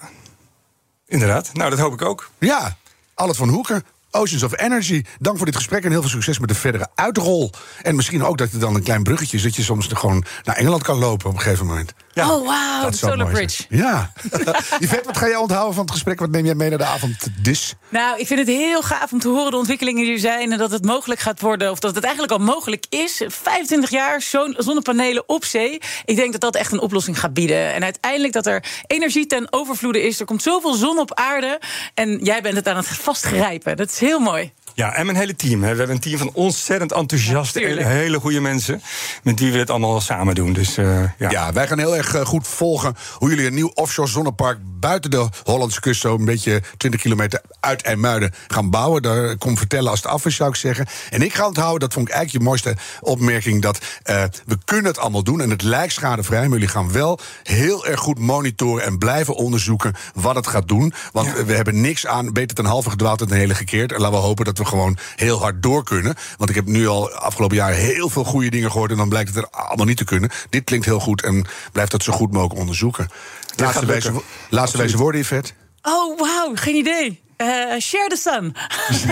inderdaad. 1.15 1.51
Nou, 1.53 1.71
dat 1.71 1.79
hoop 1.79 1.93
ik 1.93 2.03
ook. 2.03 2.31
Ja, 2.39 2.77
Allert 3.15 3.37
van 3.37 3.49
Hoeken, 3.49 3.85
Oceans 4.11 4.43
of 4.43 4.61
Energy. 4.61 5.05
Dank 5.19 5.37
voor 5.37 5.47
dit 5.47 5.57
gesprek 5.57 5.85
en 5.85 5.91
heel 5.91 6.01
veel 6.01 6.11
succes 6.11 6.39
met 6.39 6.49
de 6.49 6.55
verdere 6.55 6.89
uitrol. 6.95 7.51
En 7.83 7.95
misschien 7.97 8.25
ook 8.25 8.39
dat 8.39 8.51
het 8.51 8.61
dan 8.61 8.75
een 8.75 8.83
klein 8.83 9.03
bruggetje 9.03 9.37
is... 9.37 9.43
dat 9.43 9.57
je 9.57 9.63
soms 9.63 9.89
er 9.89 9.97
gewoon 9.97 10.25
naar 10.45 10.57
Engeland 10.57 10.83
kan 10.83 10.99
lopen 10.99 11.29
op 11.29 11.35
een 11.35 11.41
gegeven 11.41 11.67
moment. 11.67 11.95
Ja, 12.15 12.35
oh, 12.35 12.47
wauw, 12.47 12.91
de 12.91 12.97
Solar 12.97 13.31
Bridge. 13.31 13.65
zijn. 13.69 13.81
Ja. 13.83 14.13
Yvette, 14.81 15.05
wat 15.07 15.17
ga 15.17 15.27
jij 15.27 15.37
onthouden 15.37 15.75
van 15.75 15.83
het 15.85 15.93
gesprek? 15.93 16.19
Wat 16.21 16.31
neem 16.31 16.45
jij 16.45 16.55
mee 16.55 16.69
naar 16.69 16.79
de 16.79 16.85
avond 16.85 17.27
dis? 17.43 17.75
Nou, 17.89 18.19
ik 18.19 18.27
vind 18.27 18.39
het 18.39 18.49
heel 18.49 18.83
gaaf 18.83 19.13
om 19.13 19.19
te 19.19 19.29
horen 19.29 19.51
de 19.51 19.57
ontwikkelingen 19.57 20.05
die 20.05 20.13
er 20.13 20.19
zijn... 20.19 20.53
en 20.53 20.59
dat 20.59 20.71
het 20.71 20.85
mogelijk 20.85 21.21
gaat 21.21 21.41
worden, 21.41 21.71
of 21.71 21.79
dat 21.79 21.95
het 21.95 22.05
eigenlijk 22.05 22.33
al 22.33 22.39
mogelijk 22.39 22.85
is. 22.89 23.23
25 23.27 23.91
jaar 23.91 24.23
zon- 24.23 24.55
zonnepanelen 24.59 25.29
op 25.29 25.45
zee. 25.45 25.81
Ik 26.05 26.17
denk 26.17 26.33
dat 26.33 26.41
dat 26.41 26.57
echt 26.57 26.73
een 26.73 26.81
oplossing 26.81 27.19
gaat 27.21 27.35
bieden. 27.35 27.75
En 27.75 27.83
uiteindelijk 27.85 28.33
dat 28.33 28.47
er 28.47 28.65
energie 28.87 29.27
ten 29.27 29.47
overvloede 29.53 30.03
is. 30.03 30.21
Er 30.21 30.27
komt 30.27 30.43
zoveel 30.43 30.75
zon 30.75 30.99
op 30.99 31.15
aarde 31.15 31.61
en 31.95 32.19
jij 32.23 32.43
bent 32.43 32.57
het 32.57 32.69
aan 32.69 32.77
het 32.77 32.87
vastgrijpen. 32.89 33.77
Dat 33.77 33.91
is 33.91 33.99
heel 33.99 34.19
mooi. 34.21 34.53
Ja, 34.75 34.95
en 34.95 35.07
mijn 35.07 35.19
hele 35.19 35.37
team. 35.37 35.63
Hè. 35.63 35.71
We 35.71 35.77
hebben 35.79 35.95
een 35.97 36.01
team 36.03 36.19
van 36.19 36.31
ontzettend 36.33 36.93
enthousiaste, 36.93 37.61
Ja, 37.61 37.87
hele, 37.87 38.21
goede 38.21 38.41
mensen. 38.41 38.83
Met 39.23 39.41
wie 39.41 39.53
we 39.53 39.59
het 39.59 39.71
allemaal 39.71 40.01
samen 40.01 40.35
doen. 40.35 40.53
Dus 40.53 40.77
eh, 40.77 41.03
ja. 41.19 41.31
Ja. 41.31 41.53
wij 41.53 41.67
gaan 41.67 41.79
heel 41.79 41.97
erg 41.97 42.15
eh, 42.15 42.25
goed 42.25 42.47
volgen 42.49 42.97
hoe 43.19 43.29
jullie 43.29 43.47
een 43.47 43.55
nieuw 43.55 43.71
offshore 43.75 44.09
zonnepark 44.09 44.59
buiten 44.81 45.11
de 45.11 45.29
Hollandse 45.45 45.81
kust, 45.81 46.01
zo 46.01 46.15
een 46.15 46.25
beetje 46.25 46.63
20 46.77 47.01
kilometer 47.01 47.41
uit 47.61 47.83
IJmuiden, 47.83 48.35
gaan 48.49 48.71
bouwen. 48.71 49.03
Daar 49.03 49.37
kom 49.37 49.57
vertellen 49.59 49.91
als 49.91 50.03
het 50.03 50.11
af 50.11 50.27
is, 50.27 50.37
zou 50.37 50.51
ik 50.51 50.57
zeggen. 50.57 50.87
En 51.11 51.23
ik 51.23 51.35
ga 51.35 51.47
onthouden, 51.47 51.81
dat 51.81 51.93
vond 51.93 52.09
ik 52.09 52.15
eigenlijk 52.15 52.45
je 52.45 52.51
mooiste 52.51 52.77
opmerking, 53.01 53.63
dat 53.63 53.79
eh, 54.03 54.23
we 54.47 54.59
kunnen 54.65 54.85
het 54.87 54.99
allemaal 54.99 55.23
doen 55.23 55.41
en 55.41 55.51
het 55.51 55.63
lijkt 55.63 55.93
schadevrij, 55.93 56.41
maar 56.43 56.49
jullie 56.59 56.69
gaan 56.69 56.93
wel 56.93 57.19
heel 57.43 57.87
erg 57.87 58.01
goed 58.01 58.19
monitoren 58.19 58.85
en 58.85 58.99
blijven 58.99 59.35
onderzoeken 59.35 59.95
wat 60.15 60.35
het 60.35 60.47
gaat 60.47 60.69
doen. 60.69 60.93
Want 61.13 61.27
Ja. 61.27 61.35
eh, 61.37 61.43
we 61.45 61.55
hebben 61.55 61.81
niks 61.81 62.07
aan, 62.07 62.33
beter 62.33 62.57
ten 62.57 62.65
halve 62.65 62.91
gedwaald 62.91 63.19
dan 63.19 63.29
ten 63.29 63.37
hele 63.37 63.55
gekeerd. 63.55 63.93
En 63.93 64.01
laten 64.01 64.19
we 64.19 64.25
hopen 64.25 64.45
dat 64.45 64.59
we 64.59 64.64
gewoon 64.67 64.99
heel 65.17 65.39
hard 65.39 65.63
door 65.63 65.85
kunnen. 65.85 66.15
Want 66.37 66.51
ik 66.51 66.57
heb 66.57 66.67
nu 66.67 66.89
al 66.89 67.11
afgelopen 67.11 67.57
jaar 67.57 67.73
heel 67.73 68.09
veel 68.09 68.25
goede 68.25 68.51
dingen 68.51 68.71
gehoord. 68.71 68.91
En 68.91 68.97
dan 68.97 69.09
blijkt 69.09 69.35
het 69.35 69.39
er 69.39 69.51
allemaal 69.51 69.87
niet 69.87 69.97
te 69.97 70.05
kunnen. 70.05 70.31
Dit 70.51 70.65
klinkt 70.65 70.87
heel 70.87 71.01
goed 71.01 71.23
en 71.23 71.47
blijft 71.73 71.91
dat 71.91 72.03
zo 72.03 72.13
goed 72.13 72.33
mogelijk 72.33 72.61
onderzoeken. 72.61 73.09
Laatste, 73.57 73.87
wijze, 73.87 74.13
laatste 74.51 74.79
wijze 74.79 74.97
woorden, 74.97 75.21
Yvette. 75.21 75.53
Oh, 75.83 76.19
wauw, 76.19 76.53
geen 76.55 76.75
idee. 76.75 77.23
Eh, 77.37 77.47
share 77.79 78.09
the 78.09 78.17
sun. 78.17 78.55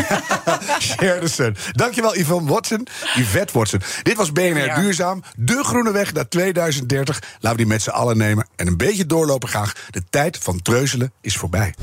Share 0.89 1.21
the 1.21 1.29
sun. 1.29 1.57
Dankjewel, 1.73 2.17
Yvonne 2.17 2.51
Watson. 2.51 2.87
Yvette 3.15 3.59
Watson. 3.59 3.81
Dit 4.03 4.17
was 4.17 4.33
BNR 4.33 4.65
Ja. 4.65 4.81
Duurzaam. 4.81 5.23
De 5.37 5.65
groene 5.65 5.93
weg 5.93 6.13
naar 6.13 6.29
2030. 6.29 7.21
Laten 7.33 7.51
we 7.51 7.57
die 7.57 7.67
met 7.67 7.83
z'n 7.83 7.91
allen 7.91 8.17
nemen. 8.17 8.47
En 8.57 8.67
een 8.67 8.77
beetje 8.77 9.07
doorlopen 9.07 9.49
graag. 9.49 9.73
De 9.91 10.03
tijd 10.11 10.39
van 10.39 10.63
treuzelen 10.63 11.13
is 11.21 11.37
voorbij. 11.37 11.75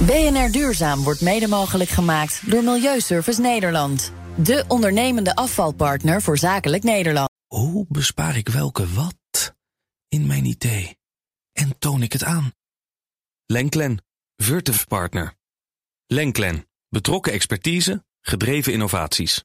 BNR 0.00 0.50
Duurzaam 0.50 1.02
wordt 1.02 1.20
mede 1.20 1.48
mogelijk 1.48 1.90
gemaakt 1.90 2.50
door 2.50 2.64
Milieuservice 2.64 3.40
Nederland. 3.40 4.12
De 4.36 4.64
ondernemende 4.68 5.34
afvalpartner 5.34 6.22
voor 6.22 6.38
zakelijk 6.38 6.82
Nederland. 6.82 7.30
Hoe 7.46 7.86
bespaar 7.88 8.36
ik 8.36 8.48
welke 8.48 8.92
wat 8.92 9.54
in 10.08 10.26
mijn 10.26 10.44
idee? 10.44 10.96
En 11.52 11.78
toon 11.78 12.02
ik 12.02 12.12
het 12.12 12.24
aan? 12.24 12.52
Lenklen, 13.46 14.04
Virtuf 14.36 14.86
Partner. 14.86 15.34
Lenklen, 16.06 16.68
betrokken 16.88 17.32
expertise, 17.32 18.04
gedreven 18.20 18.72
innovaties. 18.72 19.44